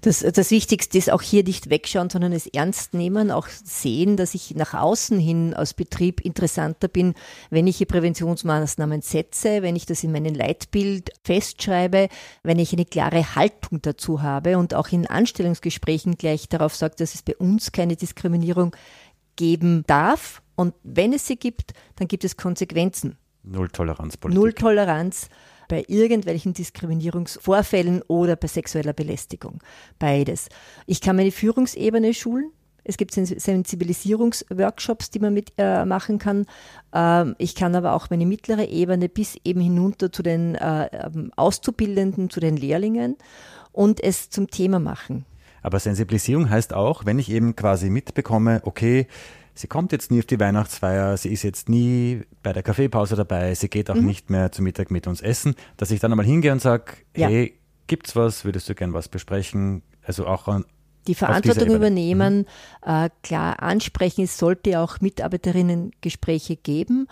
Das, 0.00 0.20
das 0.20 0.52
Wichtigste 0.52 0.96
ist 0.96 1.10
auch 1.10 1.22
hier 1.22 1.42
nicht 1.42 1.70
wegschauen, 1.70 2.08
sondern 2.08 2.32
es 2.32 2.46
ernst 2.46 2.94
nehmen, 2.94 3.32
auch 3.32 3.48
sehen, 3.48 4.16
dass 4.16 4.34
ich 4.34 4.54
nach 4.54 4.72
außen 4.72 5.18
hin 5.18 5.54
als 5.54 5.74
Betrieb 5.74 6.20
interessanter 6.20 6.86
bin, 6.86 7.14
wenn 7.50 7.66
ich 7.66 7.78
hier 7.78 7.88
Präventionsmaßnahmen 7.88 9.02
setze, 9.02 9.62
wenn 9.62 9.74
ich 9.74 9.86
das 9.86 10.04
in 10.04 10.12
meinem 10.12 10.34
Leitbild 10.34 11.10
festschreibe, 11.24 12.08
wenn 12.44 12.60
ich 12.60 12.72
eine 12.72 12.84
klare 12.84 13.34
Haltung 13.34 13.82
dazu 13.82 14.22
habe 14.22 14.56
und 14.56 14.72
auch 14.72 14.88
in 14.88 15.04
Anstellungsgesprächen 15.04 16.16
gleich 16.16 16.48
darauf 16.48 16.76
sage, 16.76 16.94
dass 16.96 17.16
es 17.16 17.22
bei 17.22 17.36
uns 17.36 17.72
keine 17.72 17.96
Diskriminierung 17.96 18.76
geben 19.34 19.82
darf. 19.88 20.42
Und 20.54 20.74
wenn 20.84 21.12
es 21.12 21.26
sie 21.26 21.36
gibt, 21.36 21.72
dann 21.96 22.06
gibt 22.06 22.22
es 22.22 22.36
Konsequenzen. 22.36 23.16
Null 23.42 23.68
Toleranzpolitik. 23.68 24.40
Null 24.40 24.52
Toleranz 24.52 25.28
bei 25.68 25.84
irgendwelchen 25.86 26.54
Diskriminierungsvorfällen 26.54 28.02
oder 28.08 28.36
bei 28.36 28.48
sexueller 28.48 28.92
Belästigung. 28.94 29.60
Beides. 29.98 30.48
Ich 30.86 31.00
kann 31.00 31.16
meine 31.16 31.30
Führungsebene 31.30 32.14
schulen. 32.14 32.50
Es 32.84 32.96
gibt 32.96 33.12
Sensibilisierungsworkshops, 33.12 35.10
die 35.10 35.18
man 35.18 35.34
mitmachen 35.34 36.14
äh, 36.16 36.18
kann. 36.18 36.46
Ähm, 36.94 37.36
ich 37.36 37.54
kann 37.54 37.74
aber 37.74 37.92
auch 37.92 38.08
meine 38.08 38.24
mittlere 38.24 38.66
Ebene 38.66 39.10
bis 39.10 39.36
eben 39.44 39.60
hinunter 39.60 40.10
zu 40.10 40.22
den 40.22 40.54
äh, 40.54 40.86
ähm, 40.86 41.30
Auszubildenden, 41.36 42.30
zu 42.30 42.40
den 42.40 42.56
Lehrlingen 42.56 43.16
und 43.72 44.02
es 44.02 44.30
zum 44.30 44.48
Thema 44.48 44.78
machen. 44.78 45.26
Aber 45.60 45.80
Sensibilisierung 45.80 46.48
heißt 46.48 46.72
auch, 46.72 47.04
wenn 47.04 47.18
ich 47.18 47.30
eben 47.30 47.54
quasi 47.54 47.90
mitbekomme, 47.90 48.62
okay, 48.64 49.06
sie 49.58 49.66
kommt 49.66 49.92
jetzt 49.92 50.10
nie 50.10 50.20
auf 50.20 50.26
die 50.26 50.38
Weihnachtsfeier, 50.38 51.16
sie 51.16 51.30
ist 51.32 51.42
jetzt 51.42 51.68
nie 51.68 52.22
bei 52.42 52.52
der 52.52 52.62
Kaffeepause 52.62 53.16
dabei, 53.16 53.54
sie 53.54 53.68
geht 53.68 53.90
auch 53.90 53.96
mhm. 53.96 54.06
nicht 54.06 54.30
mehr 54.30 54.52
zum 54.52 54.64
Mittag 54.64 54.90
mit 54.90 55.06
uns 55.06 55.20
essen, 55.20 55.56
dass 55.76 55.90
ich 55.90 56.00
dann 56.00 56.12
einmal 56.12 56.26
hingehe 56.26 56.52
und 56.52 56.62
sage, 56.62 56.92
ja. 57.16 57.28
hey, 57.28 57.58
gibt's 57.88 58.14
was, 58.14 58.44
würdest 58.44 58.68
du 58.68 58.74
gern 58.74 58.92
was 58.92 59.08
besprechen? 59.08 59.82
Also 60.02 60.26
auch 60.26 60.46
an, 60.46 60.64
die 61.08 61.14
Verantwortung 61.14 61.74
übernehmen, 61.74 62.38
mhm. 62.38 62.44
äh, 62.86 63.10
klar 63.22 63.62
ansprechen. 63.62 64.24
Es 64.24 64.38
sollte 64.38 64.78
auch 64.78 65.00
Mitarbeiterinnen-Gespräche 65.00 66.56
geben, 66.56 67.08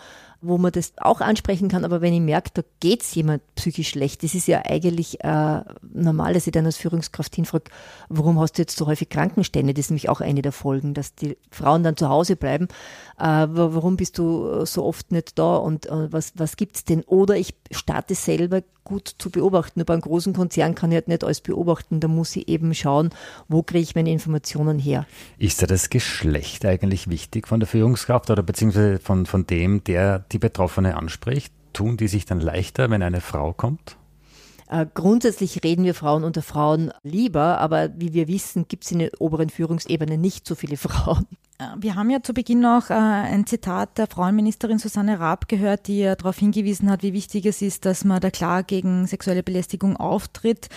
wo 0.46 0.58
man 0.58 0.72
das 0.72 0.92
auch 0.96 1.20
ansprechen 1.20 1.68
kann. 1.68 1.84
Aber 1.84 2.00
wenn 2.00 2.12
ich 2.12 2.20
merke, 2.20 2.50
da 2.54 2.62
geht 2.80 3.02
es 3.02 3.14
jemand 3.14 3.42
psychisch 3.54 3.90
schlecht, 3.90 4.22
das 4.22 4.34
ist 4.34 4.46
ja 4.46 4.62
eigentlich 4.64 5.22
äh, 5.24 5.60
normal, 5.82 6.34
dass 6.34 6.46
ich 6.46 6.52
dann 6.52 6.66
als 6.66 6.76
Führungskraft 6.76 7.34
hinfrage, 7.34 7.70
warum 8.08 8.38
hast 8.40 8.58
du 8.58 8.62
jetzt 8.62 8.76
so 8.76 8.86
häufig 8.86 9.08
Krankenstände? 9.08 9.74
Das 9.74 9.86
ist 9.86 9.90
nämlich 9.90 10.08
auch 10.08 10.20
eine 10.20 10.42
der 10.42 10.52
Folgen, 10.52 10.94
dass 10.94 11.14
die 11.14 11.36
Frauen 11.50 11.82
dann 11.82 11.96
zu 11.96 12.08
Hause 12.08 12.36
bleiben. 12.36 12.68
Äh, 13.18 13.46
warum 13.50 13.96
bist 13.96 14.18
du 14.18 14.64
so 14.64 14.84
oft 14.84 15.12
nicht 15.12 15.38
da 15.38 15.56
und 15.56 15.86
äh, 15.86 16.12
was, 16.12 16.32
was 16.36 16.54
es 16.58 16.84
denn? 16.84 17.02
Oder 17.02 17.36
ich 17.36 17.54
starte 17.70 18.14
selber 18.14 18.62
gut 18.86 19.14
zu 19.18 19.28
beobachten. 19.28 19.80
Nur 19.80 19.84
bei 19.84 19.92
einem 19.92 20.00
großen 20.00 20.32
Konzern 20.32 20.74
kann 20.74 20.90
ich 20.90 20.96
halt 20.96 21.08
nicht 21.08 21.22
alles 21.22 21.42
beobachten. 21.42 22.00
Da 22.00 22.08
muss 22.08 22.34
ich 22.34 22.48
eben 22.48 22.72
schauen, 22.74 23.10
wo 23.48 23.62
kriege 23.62 23.82
ich 23.82 23.94
meine 23.94 24.10
Informationen 24.10 24.78
her. 24.78 25.04
Ist 25.36 25.60
da 25.60 25.66
das 25.66 25.90
Geschlecht 25.90 26.64
eigentlich 26.64 27.10
wichtig 27.10 27.46
von 27.46 27.60
der 27.60 27.66
Führungskraft 27.66 28.30
oder 28.30 28.42
beziehungsweise 28.42 28.98
von, 28.98 29.26
von 29.26 29.46
dem, 29.46 29.84
der 29.84 30.20
die 30.20 30.38
Betroffene 30.38 30.96
anspricht? 30.96 31.52
Tun 31.74 31.98
die 31.98 32.08
sich 32.08 32.24
dann 32.24 32.40
leichter, 32.40 32.88
wenn 32.88 33.02
eine 33.02 33.20
Frau 33.20 33.52
kommt? 33.52 33.98
Äh, 34.68 34.86
grundsätzlich 34.94 35.62
reden 35.62 35.84
wir 35.84 35.94
Frauen 35.94 36.24
unter 36.24 36.42
Frauen 36.42 36.92
lieber, 37.02 37.58
aber 37.58 37.90
wie 37.96 38.12
wir 38.12 38.26
wissen, 38.26 38.66
gibt 38.66 38.84
es 38.84 38.90
in 38.90 38.98
den 38.98 39.10
oberen 39.18 39.48
Führungsebenen 39.48 40.20
nicht 40.20 40.46
so 40.46 40.54
viele 40.54 40.76
Frauen. 40.76 41.26
Wir 41.78 41.94
haben 41.94 42.10
ja 42.10 42.22
zu 42.22 42.34
Beginn 42.34 42.60
noch 42.60 42.90
äh, 42.90 42.94
ein 42.94 43.46
Zitat 43.46 43.96
der 43.96 44.08
Frauenministerin 44.08 44.78
Susanne 44.78 45.20
Raab 45.20 45.48
gehört, 45.48 45.86
die 45.86 46.00
ja 46.00 46.14
darauf 46.14 46.36
hingewiesen 46.36 46.90
hat, 46.90 47.02
wie 47.02 47.14
wichtig 47.14 47.46
es 47.46 47.62
ist, 47.62 47.86
dass 47.86 48.04
man 48.04 48.20
da 48.20 48.30
klar 48.30 48.62
gegen 48.62 49.06
sexuelle 49.06 49.42
Belästigung 49.42 49.96
auftritt, 49.96 50.68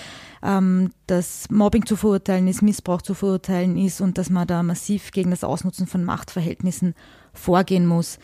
ähm, 0.41 0.93
dass 1.05 1.49
Mobbing 1.49 1.85
zu 1.85 1.97
verurteilen 1.97 2.47
ist, 2.47 2.61
Missbrauch 2.61 3.01
zu 3.01 3.13
verurteilen 3.13 3.77
ist 3.77 3.99
und 3.99 4.17
dass 4.17 4.29
man 4.29 4.47
da 4.47 4.63
massiv 4.63 5.11
gegen 5.11 5.31
das 5.31 5.43
Ausnutzen 5.43 5.85
von 5.85 6.05
Machtverhältnissen 6.05 6.93
vorgehen 7.33 7.85
muss. 7.85 8.17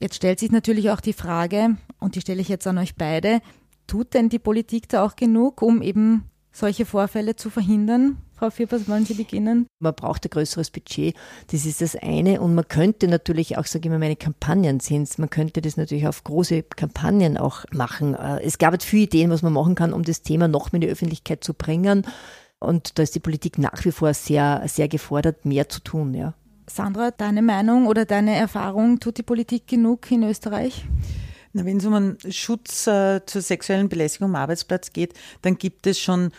Jetzt 0.00 0.14
stellt 0.14 0.38
sich 0.38 0.50
natürlich 0.50 0.90
auch 0.90 1.00
die 1.00 1.12
Frage, 1.12 1.76
und 1.98 2.14
die 2.14 2.20
stelle 2.20 2.40
ich 2.40 2.48
jetzt 2.48 2.66
an 2.66 2.78
euch 2.78 2.94
beide, 2.94 3.40
tut 3.88 4.14
denn 4.14 4.28
die 4.28 4.38
Politik 4.38 4.88
da 4.88 5.04
auch 5.04 5.16
genug, 5.16 5.62
um 5.62 5.82
eben 5.82 6.30
solche 6.52 6.86
Vorfälle 6.86 7.34
zu 7.34 7.50
verhindern? 7.50 8.18
Frau 8.34 8.50
Firbers, 8.50 8.88
wollen 8.88 9.04
Sie 9.04 9.14
beginnen? 9.14 9.66
Man 9.80 9.94
braucht 9.94 10.24
ein 10.24 10.30
größeres 10.30 10.70
Budget. 10.70 11.16
Das 11.50 11.66
ist 11.66 11.80
das 11.80 11.96
eine. 11.96 12.40
Und 12.40 12.54
man 12.54 12.68
könnte 12.68 13.08
natürlich 13.08 13.58
auch, 13.58 13.66
sage 13.66 13.88
ich 13.88 13.90
mal, 13.90 13.98
meine 13.98 14.14
Kampagnen 14.14 14.78
sind 14.78 15.18
Man 15.18 15.28
könnte 15.28 15.60
das 15.60 15.76
natürlich 15.76 16.06
auf 16.06 16.22
große 16.22 16.62
Kampagnen 16.62 17.36
auch 17.36 17.64
machen. 17.72 18.14
Äh, 18.14 18.40
es 18.42 18.58
gab 18.58 18.74
jetzt 18.74 18.84
viele 18.84 19.04
Ideen, 19.04 19.30
was 19.30 19.42
man 19.42 19.52
machen 19.52 19.74
kann, 19.74 19.92
um 19.92 20.04
das 20.04 20.22
Thema 20.22 20.46
noch 20.46 20.70
mehr 20.70 20.76
in 20.76 20.80
die 20.82 20.92
Öffentlichkeit 20.92 21.42
zu 21.42 21.52
bringen. 21.52 22.06
Und 22.60 22.98
da 22.98 23.02
ist 23.02 23.16
die 23.16 23.20
Politik 23.20 23.58
nach 23.58 23.84
wie 23.84 23.92
vor 23.92 24.14
sehr, 24.14 24.62
sehr 24.66 24.86
gefordert, 24.86 25.44
mehr 25.44 25.68
zu 25.68 25.80
tun, 25.80 26.14
ja. 26.14 26.34
Sandra, 26.68 27.10
deine 27.10 27.42
Meinung 27.42 27.86
oder 27.86 28.04
deine 28.04 28.36
Erfahrung, 28.36 29.00
tut 29.00 29.18
die 29.18 29.22
Politik 29.22 29.66
genug 29.66 30.10
in 30.10 30.22
Österreich? 30.22 30.84
Wenn 31.64 31.78
es 31.78 31.86
um 31.86 31.94
einen 31.94 32.18
Schutz 32.30 32.86
äh, 32.86 33.24
zur 33.24 33.42
sexuellen 33.42 33.88
Belästigung 33.88 34.30
am 34.30 34.36
Arbeitsplatz 34.36 34.92
geht, 34.92 35.14
dann 35.42 35.58
gibt 35.58 35.86
es 35.86 35.98
schon 35.98 36.32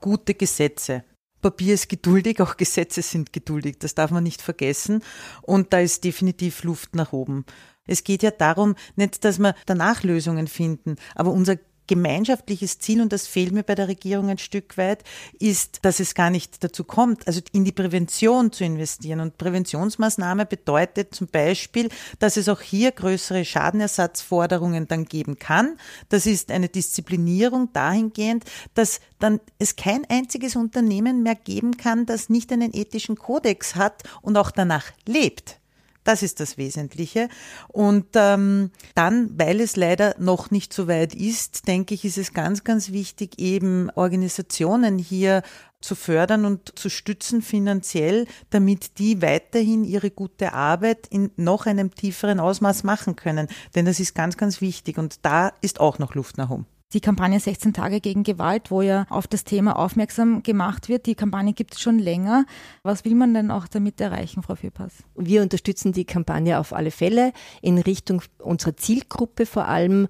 gute 0.00 0.34
Gesetze. 0.34 1.04
Papier 1.42 1.74
ist 1.74 1.88
geduldig, 1.88 2.40
auch 2.40 2.56
Gesetze 2.56 3.02
sind 3.02 3.32
geduldig, 3.32 3.76
das 3.78 3.94
darf 3.94 4.10
man 4.10 4.24
nicht 4.24 4.42
vergessen. 4.42 5.02
Und 5.42 5.72
da 5.72 5.80
ist 5.80 6.04
definitiv 6.04 6.64
Luft 6.64 6.94
nach 6.96 7.12
oben. 7.12 7.44
Es 7.86 8.02
geht 8.02 8.22
ja 8.22 8.30
darum, 8.30 8.74
nicht, 8.96 9.24
dass 9.24 9.38
wir 9.38 9.54
danach 9.64 10.02
Lösungen 10.02 10.48
finden, 10.48 10.96
aber 11.14 11.30
unser 11.30 11.56
gemeinschaftliches 11.86 12.78
Ziel, 12.78 13.00
und 13.00 13.12
das 13.12 13.26
fehlt 13.26 13.52
mir 13.52 13.62
bei 13.62 13.74
der 13.74 13.88
Regierung 13.88 14.28
ein 14.28 14.38
Stück 14.38 14.76
weit, 14.76 15.04
ist, 15.38 15.80
dass 15.82 16.00
es 16.00 16.14
gar 16.14 16.30
nicht 16.30 16.62
dazu 16.62 16.84
kommt, 16.84 17.26
also 17.26 17.40
in 17.52 17.64
die 17.64 17.72
Prävention 17.72 18.52
zu 18.52 18.64
investieren. 18.64 19.20
Und 19.20 19.38
Präventionsmaßnahme 19.38 20.46
bedeutet 20.46 21.14
zum 21.14 21.26
Beispiel, 21.28 21.88
dass 22.18 22.36
es 22.36 22.48
auch 22.48 22.60
hier 22.60 22.92
größere 22.92 23.44
Schadenersatzforderungen 23.44 24.88
dann 24.88 25.04
geben 25.04 25.38
kann. 25.38 25.76
Das 26.08 26.26
ist 26.26 26.50
eine 26.50 26.68
Disziplinierung 26.68 27.72
dahingehend, 27.72 28.44
dass 28.74 29.00
dann 29.18 29.40
es 29.58 29.76
kein 29.76 30.04
einziges 30.08 30.56
Unternehmen 30.56 31.22
mehr 31.22 31.36
geben 31.36 31.76
kann, 31.76 32.06
das 32.06 32.28
nicht 32.28 32.52
einen 32.52 32.74
ethischen 32.74 33.16
Kodex 33.16 33.74
hat 33.74 34.02
und 34.22 34.36
auch 34.36 34.50
danach 34.50 34.86
lebt. 35.06 35.60
Das 36.06 36.22
ist 36.22 36.38
das 36.38 36.56
Wesentliche. 36.56 37.28
Und 37.66 38.06
ähm, 38.14 38.70
dann, 38.94 39.36
weil 39.36 39.60
es 39.60 39.74
leider 39.74 40.14
noch 40.20 40.52
nicht 40.52 40.72
so 40.72 40.86
weit 40.86 41.16
ist, 41.16 41.66
denke 41.66 41.94
ich, 41.94 42.04
ist 42.04 42.16
es 42.16 42.32
ganz, 42.32 42.62
ganz 42.62 42.92
wichtig, 42.92 43.40
eben 43.40 43.90
Organisationen 43.90 44.98
hier 44.98 45.42
zu 45.80 45.96
fördern 45.96 46.44
und 46.44 46.78
zu 46.78 46.90
stützen 46.90 47.42
finanziell, 47.42 48.26
damit 48.50 49.00
die 49.00 49.20
weiterhin 49.20 49.82
ihre 49.82 50.12
gute 50.12 50.52
Arbeit 50.52 51.08
in 51.10 51.32
noch 51.34 51.66
einem 51.66 51.92
tieferen 51.92 52.38
Ausmaß 52.38 52.84
machen 52.84 53.16
können. 53.16 53.48
Denn 53.74 53.84
das 53.84 53.98
ist 53.98 54.14
ganz, 54.14 54.36
ganz 54.36 54.60
wichtig 54.60 54.98
und 54.98 55.24
da 55.24 55.52
ist 55.60 55.80
auch 55.80 55.98
noch 55.98 56.14
Luft 56.14 56.38
nach 56.38 56.50
oben 56.50 56.66
die 56.92 57.00
Kampagne 57.00 57.40
16 57.40 57.72
Tage 57.72 58.00
gegen 58.00 58.22
Gewalt, 58.22 58.70
wo 58.70 58.80
ja 58.80 59.06
auf 59.10 59.26
das 59.26 59.44
Thema 59.44 59.76
aufmerksam 59.76 60.42
gemacht 60.42 60.88
wird. 60.88 61.06
Die 61.06 61.14
Kampagne 61.14 61.52
gibt 61.52 61.74
es 61.74 61.80
schon 61.80 61.98
länger. 61.98 62.44
Was 62.82 63.04
will 63.04 63.14
man 63.14 63.34
denn 63.34 63.50
auch 63.50 63.66
damit 63.66 64.00
erreichen, 64.00 64.42
Frau 64.42 64.54
Fürpass? 64.54 64.92
Wir 65.16 65.42
unterstützen 65.42 65.92
die 65.92 66.04
Kampagne 66.04 66.58
auf 66.58 66.72
alle 66.72 66.90
Fälle 66.90 67.32
in 67.60 67.78
Richtung 67.78 68.22
unserer 68.38 68.76
Zielgruppe 68.76 69.46
vor 69.46 69.66
allem 69.66 70.06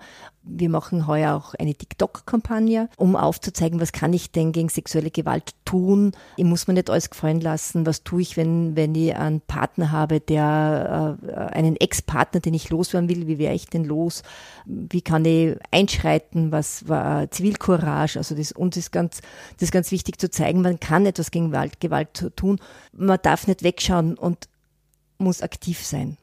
wir 0.46 0.70
machen 0.70 1.06
heuer 1.06 1.34
auch 1.34 1.54
eine 1.54 1.74
TikTok-Kampagne, 1.74 2.88
um 2.96 3.16
aufzuzeigen, 3.16 3.80
was 3.80 3.92
kann 3.92 4.12
ich 4.12 4.30
denn 4.30 4.52
gegen 4.52 4.68
sexuelle 4.68 5.10
Gewalt 5.10 5.50
tun. 5.64 6.12
Ich 6.36 6.44
muss 6.44 6.68
mir 6.68 6.74
nicht 6.74 6.88
alles 6.88 7.10
gefallen 7.10 7.40
lassen. 7.40 7.84
Was 7.84 8.04
tue 8.04 8.22
ich, 8.22 8.36
wenn, 8.36 8.76
wenn 8.76 8.94
ich 8.94 9.14
einen 9.16 9.40
Partner 9.40 9.90
habe, 9.90 10.20
der 10.20 11.18
äh, 11.26 11.36
einen 11.56 11.76
Ex-Partner, 11.76 12.40
den 12.40 12.54
ich 12.54 12.70
loswerden 12.70 13.08
will, 13.08 13.26
wie 13.26 13.38
wäre 13.38 13.54
ich 13.54 13.66
denn 13.66 13.84
los? 13.84 14.22
Wie 14.64 15.02
kann 15.02 15.24
ich 15.24 15.56
einschreiten? 15.72 16.52
Was 16.52 16.88
war 16.88 17.30
Zivilcourage? 17.30 18.18
Also 18.18 18.34
das, 18.34 18.52
uns 18.52 18.76
ist 18.76 18.92
ganz, 18.92 19.20
das 19.54 19.62
ist 19.64 19.72
ganz 19.72 19.90
wichtig 19.90 20.20
zu 20.20 20.30
zeigen, 20.30 20.62
man 20.62 20.78
kann 20.80 21.06
etwas 21.06 21.30
gegen 21.30 21.50
Gewalt, 21.50 21.80
Gewalt 21.80 22.32
tun. 22.36 22.60
Man 22.92 23.18
darf 23.20 23.46
nicht 23.46 23.62
wegschauen 23.62 24.16
und 24.16 24.48
muss 25.18 25.42
aktiv 25.42 25.84
sein. 25.84 26.16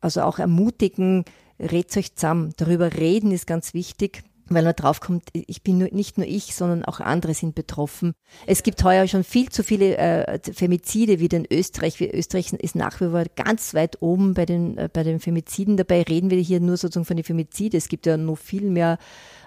Also 0.00 0.22
auch 0.22 0.38
ermutigen, 0.38 1.24
redet 1.58 1.96
euch 1.96 2.14
zusammen. 2.14 2.52
Darüber 2.56 2.94
reden 2.94 3.30
ist 3.30 3.46
ganz 3.46 3.74
wichtig 3.74 4.22
weil 4.48 4.62
man 4.62 4.74
draufkommt, 4.74 5.24
ich 5.32 5.62
bin 5.62 5.78
nur, 5.78 5.88
nicht 5.92 6.18
nur 6.18 6.26
ich, 6.26 6.54
sondern 6.54 6.84
auch 6.84 7.00
andere 7.00 7.34
sind 7.34 7.54
betroffen. 7.54 8.12
Es 8.46 8.62
gibt 8.62 8.82
heuer 8.84 9.06
schon 9.08 9.24
viel 9.24 9.48
zu 9.48 9.62
viele 9.62 9.96
äh, 9.96 10.38
Femizide 10.52 11.18
wieder 11.18 11.38
in 11.38 11.46
Österreich. 11.50 12.00
Österreich 12.00 12.52
ist 12.52 12.74
nach 12.74 13.00
wie 13.00 13.08
vor 13.08 13.24
ganz 13.36 13.74
weit 13.74 14.02
oben 14.02 14.34
bei 14.34 14.44
den, 14.44 14.76
äh, 14.76 14.88
bei 14.92 15.02
den 15.02 15.20
Femiziden. 15.20 15.76
Dabei 15.76 16.02
reden 16.02 16.30
wir 16.30 16.38
hier 16.38 16.60
nur 16.60 16.76
sozusagen 16.76 17.06
von 17.06 17.16
den 17.16 17.24
Femiziden. 17.24 17.78
Es 17.78 17.88
gibt 17.88 18.06
ja 18.06 18.16
noch 18.16 18.36
viel 18.36 18.70
mehr 18.70 18.98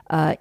äh, 0.09 0.37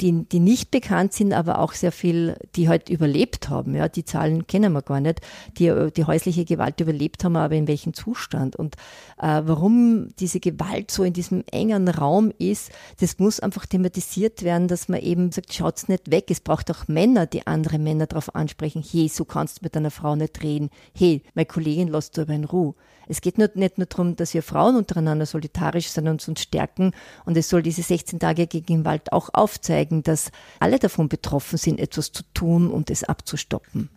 die, 0.00 0.24
die 0.24 0.40
nicht 0.40 0.70
bekannt 0.70 1.12
sind, 1.12 1.32
aber 1.32 1.58
auch 1.58 1.72
sehr 1.72 1.92
viel, 1.92 2.36
die 2.54 2.68
halt 2.68 2.88
überlebt 2.88 3.48
haben. 3.48 3.74
Ja, 3.74 3.88
die 3.88 4.04
Zahlen 4.04 4.46
kennen 4.46 4.72
wir 4.72 4.82
gar 4.82 5.00
nicht, 5.00 5.20
die 5.58 5.90
die 5.94 6.04
häusliche 6.04 6.44
Gewalt 6.44 6.80
überlebt 6.80 7.24
haben, 7.24 7.36
aber 7.36 7.56
in 7.56 7.66
welchem 7.66 7.92
Zustand. 7.92 8.54
Und 8.56 8.76
warum 9.20 10.08
diese 10.18 10.40
Gewalt 10.40 10.90
so 10.90 11.04
in 11.04 11.12
diesem 11.12 11.44
engen 11.50 11.88
Raum 11.88 12.32
ist, 12.38 12.70
das 13.00 13.18
muss 13.18 13.40
einfach 13.40 13.66
thematisiert 13.66 14.42
werden, 14.42 14.66
dass 14.66 14.88
man 14.88 15.00
eben 15.00 15.30
sagt, 15.30 15.52
schaut's 15.52 15.88
nicht 15.88 16.10
weg. 16.10 16.30
Es 16.30 16.40
braucht 16.40 16.70
auch 16.70 16.88
Männer, 16.88 17.26
die 17.26 17.46
andere 17.46 17.78
Männer 17.78 18.06
darauf 18.06 18.34
ansprechen, 18.34 18.82
hey, 18.82 19.08
so 19.08 19.24
kannst 19.24 19.58
du 19.58 19.64
mit 19.64 19.76
deiner 19.76 19.90
Frau 19.90 20.16
nicht 20.16 20.42
reden. 20.42 20.70
Hey, 20.94 21.22
meine 21.34 21.46
Kollegin 21.46 21.88
lässt 21.88 22.16
du 22.16 22.22
aber 22.22 22.32
in 22.32 22.44
Ruhe. 22.44 22.74
Es 23.08 23.20
geht 23.20 23.38
nicht, 23.38 23.56
nicht 23.56 23.76
nur 23.76 23.88
darum, 23.88 24.14
dass 24.14 24.34
wir 24.34 24.42
Frauen 24.42 24.76
untereinander 24.76 25.26
solidarisch 25.26 25.88
sind 25.88 26.06
und 26.06 26.26
uns 26.28 26.40
stärken. 26.40 26.92
Und 27.24 27.36
es 27.36 27.48
soll 27.48 27.62
diese 27.62 27.82
16 27.82 28.20
Tage 28.20 28.46
gegen 28.46 28.84
Gewalt 28.84 29.12
auch 29.12 29.30
aufzeigen, 29.32 30.02
dass 30.02 30.30
alle 30.60 30.78
davon 30.78 31.08
betroffen 31.08 31.58
sind, 31.58 31.80
etwas 31.80 32.12
zu 32.12 32.22
tun 32.34 32.70
und 32.70 32.88
es 32.88 33.04
abzustoppen. 33.04 33.90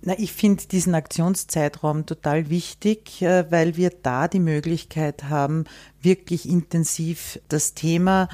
Na, 0.00 0.14
ich 0.16 0.32
finde 0.32 0.64
diesen 0.66 0.94
Aktionszeitraum 0.94 2.06
total 2.06 2.50
wichtig, 2.50 3.20
äh, 3.20 3.50
weil 3.50 3.76
wir 3.76 3.90
da 3.90 4.28
die 4.28 4.38
Möglichkeit 4.40 5.24
haben, 5.24 5.64
wirklich 6.00 6.48
intensiv 6.48 7.40
das 7.48 7.74
Thema 7.74 8.28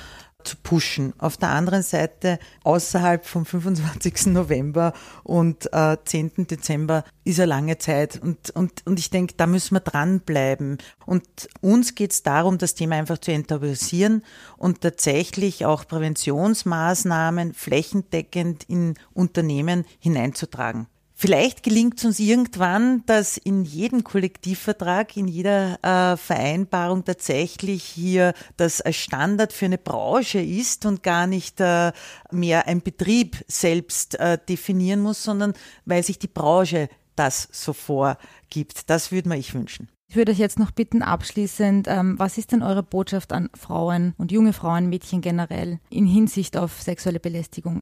zu 0.44 0.57
pushen. 0.62 1.14
Auf 1.18 1.37
der 1.38 1.48
anderen 1.48 1.83
Seite, 1.83 2.38
außerhalb 2.62 3.24
vom 3.24 3.46
25. 3.46 4.27
November 4.27 4.92
und 5.22 5.72
äh, 5.72 5.96
10. 6.05 6.46
Dezember 6.46 7.05
ist 7.24 7.40
eine 7.40 7.46
lange 7.46 7.79
Zeit. 7.79 8.20
Und, 8.22 8.50
und, 8.50 8.87
und 8.87 8.98
ich 8.98 9.11
denke, 9.11 9.35
da 9.37 9.46
müssen 9.46 9.74
wir 9.74 9.81
dranbleiben. 9.81 10.79
Und 11.07 11.24
uns 11.62 11.94
geht 11.94 12.12
es 12.12 12.22
darum, 12.22 12.59
das 12.59 12.74
Thema 12.74 12.96
einfach 12.96 13.18
zu 13.18 13.33
enttabuisieren 13.33 14.22
und 14.57 14.83
tatsächlich 14.83 15.64
auch 15.64 15.87
Präventionsmaßnahmen 15.87 17.55
flächendeckend 17.55 18.64
in 18.64 18.94
Unternehmen 19.14 19.85
hineinzutragen. 19.98 20.88
Vielleicht 21.16 21.62
gelingt 21.62 21.98
es 21.98 22.05
uns 22.05 22.18
irgendwann, 22.18 23.05
dass 23.07 23.37
in 23.37 23.64
jedem 23.64 24.03
Kollektivvertrag, 24.03 25.16
in 25.16 25.29
jeder 25.29 25.79
äh, 25.83 26.16
Vereinbarung 26.16 27.05
tatsächlich 27.05 27.85
hier 27.85 28.35
das 28.57 28.81
als 28.81 28.96
Standard 28.96 29.53
für 29.53 29.66
eine 29.66 29.79
Branche 29.79 30.40
ist 30.40 30.87
und 30.87 31.05
gar 31.05 31.29
nicht 31.29 31.61
äh, 31.61 31.92
mehr 32.33 32.66
ein 32.66 32.83
Betrieb 32.83 33.44
selbst 33.46 34.18
äh, 34.18 34.38
definieren 34.48 35.00
muss, 35.00 35.22
sondern 35.22 35.55
weil 35.85 36.03
sich 36.03 36.18
die 36.18 36.27
Branche 36.27 36.88
das 37.14 37.48
so 37.53 37.72
vorgibt. 37.72 38.90
Das 38.90 39.12
würde 39.12 39.29
man 39.29 39.38
ich 39.38 39.55
wünschen. 39.55 39.88
Ich 40.11 40.16
würde 40.16 40.33
euch 40.33 40.38
jetzt 40.38 40.59
noch 40.59 40.72
bitten, 40.72 41.00
abschließend, 41.03 41.87
ähm, 41.88 42.18
was 42.18 42.38
ist 42.38 42.50
denn 42.50 42.62
eure 42.62 42.83
Botschaft 42.83 43.33
an 43.33 43.50
Frauen 43.55 44.14
und 44.18 44.33
junge 44.33 44.53
Frauen, 44.53 44.88
Mädchen 44.88 45.20
generell 45.20 45.79
in 45.90 46.07
Hinsicht 46.07 46.57
auf 46.57 46.83
sexuelle 46.83 47.20
Belästigung? 47.20 47.79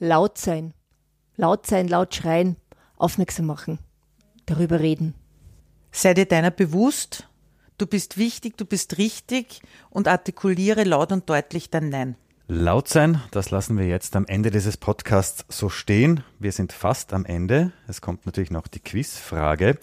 Laut 0.00 0.36
sein. 0.36 0.74
Laut 1.36 1.66
sein, 1.66 1.88
laut 1.88 2.14
schreien 2.14 2.56
aufmerksam 3.02 3.46
machen, 3.46 3.78
darüber 4.46 4.80
reden. 4.80 5.14
Sei 5.90 6.14
dir 6.14 6.26
deiner 6.26 6.50
bewusst, 6.50 7.28
du 7.78 7.86
bist 7.86 8.16
wichtig, 8.16 8.56
du 8.56 8.64
bist 8.64 8.98
richtig 8.98 9.60
und 9.90 10.08
artikuliere 10.08 10.84
laut 10.84 11.12
und 11.12 11.28
deutlich 11.28 11.68
dein 11.68 11.90
Nein. 11.90 12.16
laut 12.48 12.88
sein. 12.88 13.20
Das 13.30 13.50
lassen 13.50 13.78
wir 13.78 13.86
jetzt 13.86 14.14
am 14.16 14.26
Ende 14.26 14.50
dieses 14.50 14.76
Podcasts 14.76 15.44
so 15.48 15.68
stehen. 15.68 16.22
Wir 16.38 16.52
sind 16.52 16.72
fast 16.72 17.12
am 17.12 17.24
Ende. 17.24 17.72
Es 17.88 18.00
kommt 18.00 18.26
natürlich 18.26 18.50
noch 18.50 18.66
die 18.68 18.80
Quizfrage. 18.80 19.78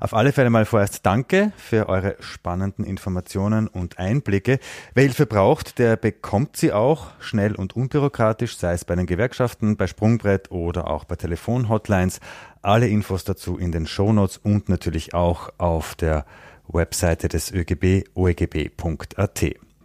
Auf 0.00 0.14
alle 0.14 0.32
Fälle 0.32 0.50
mal 0.50 0.64
vorerst 0.64 1.06
danke 1.06 1.52
für 1.56 1.88
eure 1.88 2.16
spannenden 2.20 2.84
Informationen 2.84 3.68
und 3.68 3.98
Einblicke. 3.98 4.58
Wer 4.94 5.04
Hilfe 5.04 5.26
braucht, 5.26 5.78
der 5.78 5.96
bekommt 5.96 6.56
sie 6.56 6.72
auch 6.72 7.08
schnell 7.20 7.54
und 7.54 7.76
unbürokratisch, 7.76 8.56
sei 8.56 8.72
es 8.72 8.84
bei 8.84 8.94
den 8.94 9.06
Gewerkschaften, 9.06 9.76
bei 9.76 9.86
Sprungbrett 9.86 10.50
oder 10.50 10.88
auch 10.88 11.04
bei 11.04 11.16
Telefonhotlines. 11.16 12.20
Alle 12.62 12.86
Infos 12.86 13.24
dazu 13.24 13.58
in 13.58 13.72
den 13.72 13.86
Shownotes 13.86 14.38
und 14.38 14.68
natürlich 14.68 15.14
auch 15.14 15.50
auf 15.58 15.96
der 15.96 16.24
Webseite 16.68 17.28
des 17.28 17.50
ÖGB 17.50 18.08
oegb.at. 18.14 19.44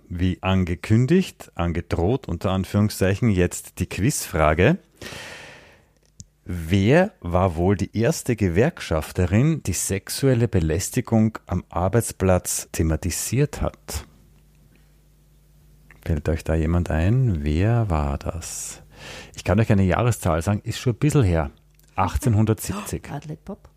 Wie 0.09 0.37
angekündigt, 0.41 1.51
angedroht 1.55 2.27
unter 2.27 2.51
Anführungszeichen, 2.51 3.29
jetzt 3.29 3.79
die 3.79 3.87
Quizfrage. 3.87 4.77
Wer 6.45 7.11
war 7.19 7.55
wohl 7.55 7.75
die 7.75 7.97
erste 7.97 8.35
Gewerkschafterin, 8.35 9.63
die 9.63 9.73
sexuelle 9.73 10.47
Belästigung 10.47 11.39
am 11.47 11.65
Arbeitsplatz 11.69 12.69
thematisiert 12.71 13.61
hat? 13.61 14.05
Fällt 16.05 16.29
euch 16.29 16.45
da 16.45 16.55
jemand 16.55 16.89
ein? 16.89 17.43
Wer 17.43 17.89
war 17.89 18.17
das? 18.19 18.81
Ich 19.35 19.43
kann 19.43 19.59
euch 19.59 19.71
eine 19.71 19.83
Jahreszahl 19.83 20.41
sagen, 20.41 20.61
ist 20.63 20.79
schon 20.79 20.93
ein 20.93 20.99
bisschen 20.99 21.23
her. 21.23 21.51
1870. 21.97 23.11
Adelaide 23.11 23.41
Bob? 23.43 23.69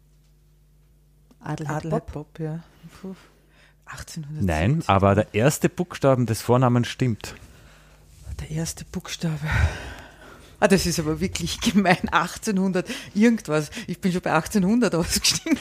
Adelheid, 1.41 1.77
Adelheid 1.77 2.07
Bob? 2.07 2.13
Bob, 2.13 2.39
ja. 2.39 2.61
Puh. 3.01 3.15
1870. 3.87 4.47
Nein, 4.47 4.83
aber 4.87 5.15
der 5.15 5.35
erste 5.35 5.69
Buchstaben 5.69 6.27
des 6.27 6.43
Vornamens 6.43 6.89
stimmt. 6.89 7.35
Der 8.41 8.51
erste 8.51 8.85
Buchstabe. 8.85 9.39
Ah, 10.61 10.69
das 10.69 10.87
ist 10.87 11.01
aber 11.01 11.21
wirklich 11.21 11.61
gemein. 11.61 12.09
1800 12.11 12.89
irgendwas. 13.15 13.71
Ich 13.87 14.01
bin 14.01 14.13
schon 14.13 14.21
bei 14.21 14.33
1800 14.33 14.95
ausgestiegen. 14.95 15.59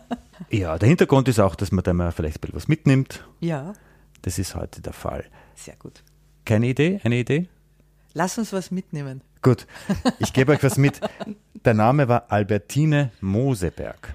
ja, 0.50 0.78
der 0.78 0.88
Hintergrund 0.88 1.28
ist 1.28 1.40
auch, 1.40 1.56
dass 1.56 1.72
man 1.72 1.82
da 1.84 1.92
mal 1.92 2.12
vielleicht 2.12 2.38
ein 2.38 2.40
bisschen 2.40 2.56
was 2.56 2.68
mitnimmt. 2.68 3.24
Ja. 3.40 3.74
Das 4.22 4.38
ist 4.38 4.54
heute 4.54 4.80
der 4.80 4.92
Fall. 4.92 5.24
Sehr 5.54 5.76
gut. 5.76 6.02
Keine 6.44 6.68
Idee? 6.68 7.00
Eine 7.02 7.16
Idee? 7.16 7.48
Lass 8.14 8.38
uns 8.38 8.52
was 8.52 8.70
mitnehmen. 8.70 9.20
Gut, 9.46 9.68
ich 10.18 10.32
gebe 10.32 10.50
euch 10.50 10.64
was 10.64 10.76
mit. 10.76 11.00
Der 11.64 11.72
Name 11.72 12.08
war 12.08 12.32
Albertine 12.32 13.12
Moseberg. 13.20 14.14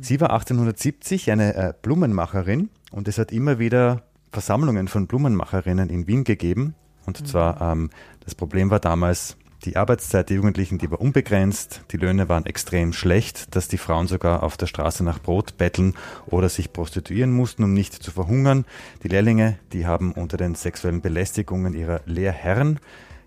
Sie 0.00 0.20
war 0.20 0.30
1870 0.30 1.32
eine 1.32 1.54
äh, 1.56 1.74
Blumenmacherin 1.82 2.70
und 2.92 3.08
es 3.08 3.18
hat 3.18 3.32
immer 3.32 3.58
wieder 3.58 4.04
Versammlungen 4.30 4.86
von 4.86 5.08
Blumenmacherinnen 5.08 5.90
in 5.90 6.06
Wien 6.06 6.22
gegeben. 6.22 6.76
Und 7.06 7.22
mhm. 7.22 7.26
zwar, 7.26 7.60
ähm, 7.60 7.90
das 8.24 8.36
Problem 8.36 8.70
war 8.70 8.78
damals, 8.78 9.36
die 9.64 9.74
Arbeitszeit 9.74 10.30
der 10.30 10.36
Jugendlichen, 10.36 10.78
die 10.78 10.92
war 10.92 11.00
unbegrenzt, 11.00 11.80
die 11.90 11.96
Löhne 11.96 12.28
waren 12.28 12.46
extrem 12.46 12.92
schlecht, 12.92 13.56
dass 13.56 13.66
die 13.66 13.78
Frauen 13.78 14.06
sogar 14.06 14.44
auf 14.44 14.56
der 14.56 14.68
Straße 14.68 15.02
nach 15.02 15.20
Brot 15.20 15.58
betteln 15.58 15.94
oder 16.26 16.48
sich 16.48 16.72
prostituieren 16.72 17.32
mussten, 17.32 17.64
um 17.64 17.74
nicht 17.74 17.94
zu 17.94 18.12
verhungern. 18.12 18.64
Die 19.02 19.08
Lehrlinge, 19.08 19.58
die 19.72 19.86
haben 19.86 20.12
unter 20.12 20.36
den 20.36 20.54
sexuellen 20.54 21.00
Belästigungen 21.00 21.74
ihrer 21.74 22.02
Lehrherren 22.06 22.78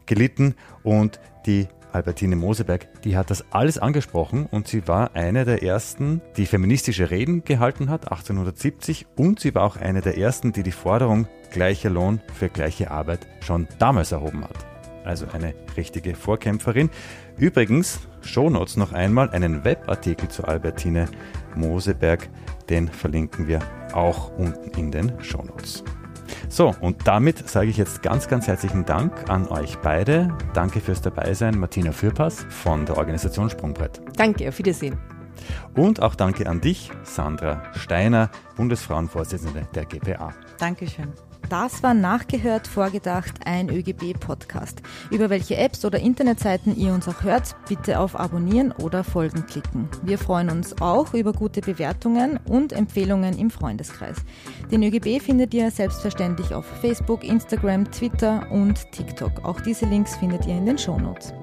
gelitten 0.09 0.55
und 0.83 1.21
die 1.45 1.67
Albertine 1.91 2.35
Moseberg, 2.35 3.01
die 3.03 3.17
hat 3.17 3.31
das 3.31 3.45
alles 3.51 3.77
angesprochen 3.77 4.45
und 4.51 4.67
sie 4.67 4.87
war 4.87 5.15
eine 5.15 5.45
der 5.45 5.63
ersten, 5.63 6.21
die 6.37 6.45
feministische 6.45 7.09
Reden 7.09 7.43
gehalten 7.43 7.89
hat, 7.89 8.11
1870, 8.11 9.07
und 9.15 9.39
sie 9.39 9.55
war 9.55 9.63
auch 9.63 9.77
eine 9.77 10.01
der 10.01 10.17
ersten, 10.17 10.51
die 10.51 10.63
die 10.63 10.71
Forderung 10.71 11.27
gleicher 11.51 11.89
Lohn 11.89 12.21
für 12.33 12.49
gleiche 12.49 12.91
Arbeit 12.91 13.27
schon 13.41 13.67
damals 13.79 14.11
erhoben 14.11 14.43
hat. 14.43 14.57
Also 15.03 15.25
eine 15.31 15.55
richtige 15.77 16.13
Vorkämpferin. 16.13 16.89
Übrigens, 17.37 18.01
Shownotes 18.21 18.77
noch 18.77 18.93
einmal, 18.93 19.29
einen 19.31 19.63
Webartikel 19.63 20.29
zu 20.29 20.43
Albertine 20.43 21.07
Moseberg, 21.55 22.29
den 22.69 22.87
verlinken 22.87 23.47
wir 23.47 23.59
auch 23.93 24.37
unten 24.37 24.69
in 24.77 24.91
den 24.91 25.13
Shownotes. 25.23 25.83
So, 26.47 26.75
und 26.81 27.07
damit 27.07 27.49
sage 27.49 27.69
ich 27.69 27.77
jetzt 27.77 28.01
ganz, 28.01 28.27
ganz 28.27 28.47
herzlichen 28.47 28.85
Dank 28.85 29.29
an 29.29 29.47
euch 29.47 29.77
beide. 29.79 30.29
Danke 30.53 30.79
fürs 30.79 31.01
Dabeisein, 31.01 31.57
Martina 31.57 31.91
Fürpass 31.91 32.45
von 32.49 32.85
der 32.85 32.97
Organisation 32.97 33.49
Sprungbrett. 33.49 34.01
Danke, 34.15 34.49
auf 34.49 34.57
Wiedersehen. 34.57 34.97
Und 35.75 36.01
auch 36.01 36.15
danke 36.15 36.47
an 36.47 36.61
dich, 36.61 36.91
Sandra 37.03 37.63
Steiner, 37.73 38.29
Bundesfrauenvorsitzende 38.55 39.67
der 39.73 39.85
GPA. 39.85 40.33
Dankeschön. 40.57 41.13
Das 41.49 41.81
war 41.81 41.95
nachgehört, 41.95 42.67
vorgedacht, 42.67 43.33
ein 43.43 43.69
ÖGB-Podcast. 43.69 44.83
Über 45.09 45.31
welche 45.31 45.57
Apps 45.57 45.83
oder 45.83 45.99
Internetseiten 45.99 46.77
ihr 46.77 46.93
uns 46.93 47.07
auch 47.07 47.23
hört, 47.23 47.55
bitte 47.67 47.99
auf 47.99 48.19
Abonnieren 48.19 48.71
oder 48.71 49.03
Folgen 49.03 49.47
klicken. 49.47 49.89
Wir 50.03 50.19
freuen 50.19 50.51
uns 50.51 50.79
auch 50.79 51.15
über 51.15 51.33
gute 51.33 51.61
Bewertungen 51.61 52.39
und 52.45 52.71
Empfehlungen 52.71 53.35
im 53.35 53.49
Freundeskreis. 53.49 54.17
Den 54.71 54.83
ÖGB 54.83 55.19
findet 55.19 55.55
ihr 55.55 55.71
selbstverständlich 55.71 56.53
auf 56.53 56.65
Facebook, 56.81 57.23
Instagram, 57.23 57.89
Twitter 57.89 58.45
und 58.51 58.91
TikTok. 58.91 59.43
Auch 59.43 59.59
diese 59.59 59.87
Links 59.87 60.17
findet 60.17 60.45
ihr 60.45 60.55
in 60.55 60.67
den 60.67 60.77
Shownotes. 60.77 61.33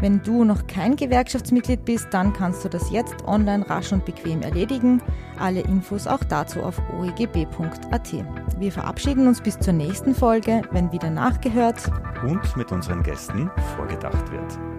Wenn 0.00 0.22
du 0.22 0.44
noch 0.44 0.66
kein 0.68 0.94
Gewerkschaftsmitglied 0.94 1.84
bist, 1.84 2.08
dann 2.12 2.32
kannst 2.32 2.64
du 2.64 2.68
das 2.68 2.90
jetzt 2.90 3.16
online 3.26 3.68
rasch 3.68 3.92
und 3.92 4.04
bequem 4.04 4.42
erledigen. 4.42 5.02
Alle 5.38 5.60
Infos 5.60 6.06
auch 6.06 6.22
dazu 6.22 6.62
auf 6.62 6.80
oegb.at. 6.98 8.12
Wir 8.58 8.72
verabschieden 8.72 9.26
uns 9.26 9.40
bis 9.40 9.58
zur 9.58 9.72
nächsten 9.72 10.14
Folge, 10.14 10.62
wenn 10.70 10.92
wieder 10.92 11.10
nachgehört 11.10 11.90
und 12.24 12.56
mit 12.56 12.70
unseren 12.70 13.02
Gästen 13.02 13.50
vorgedacht 13.76 14.30
wird. 14.30 14.77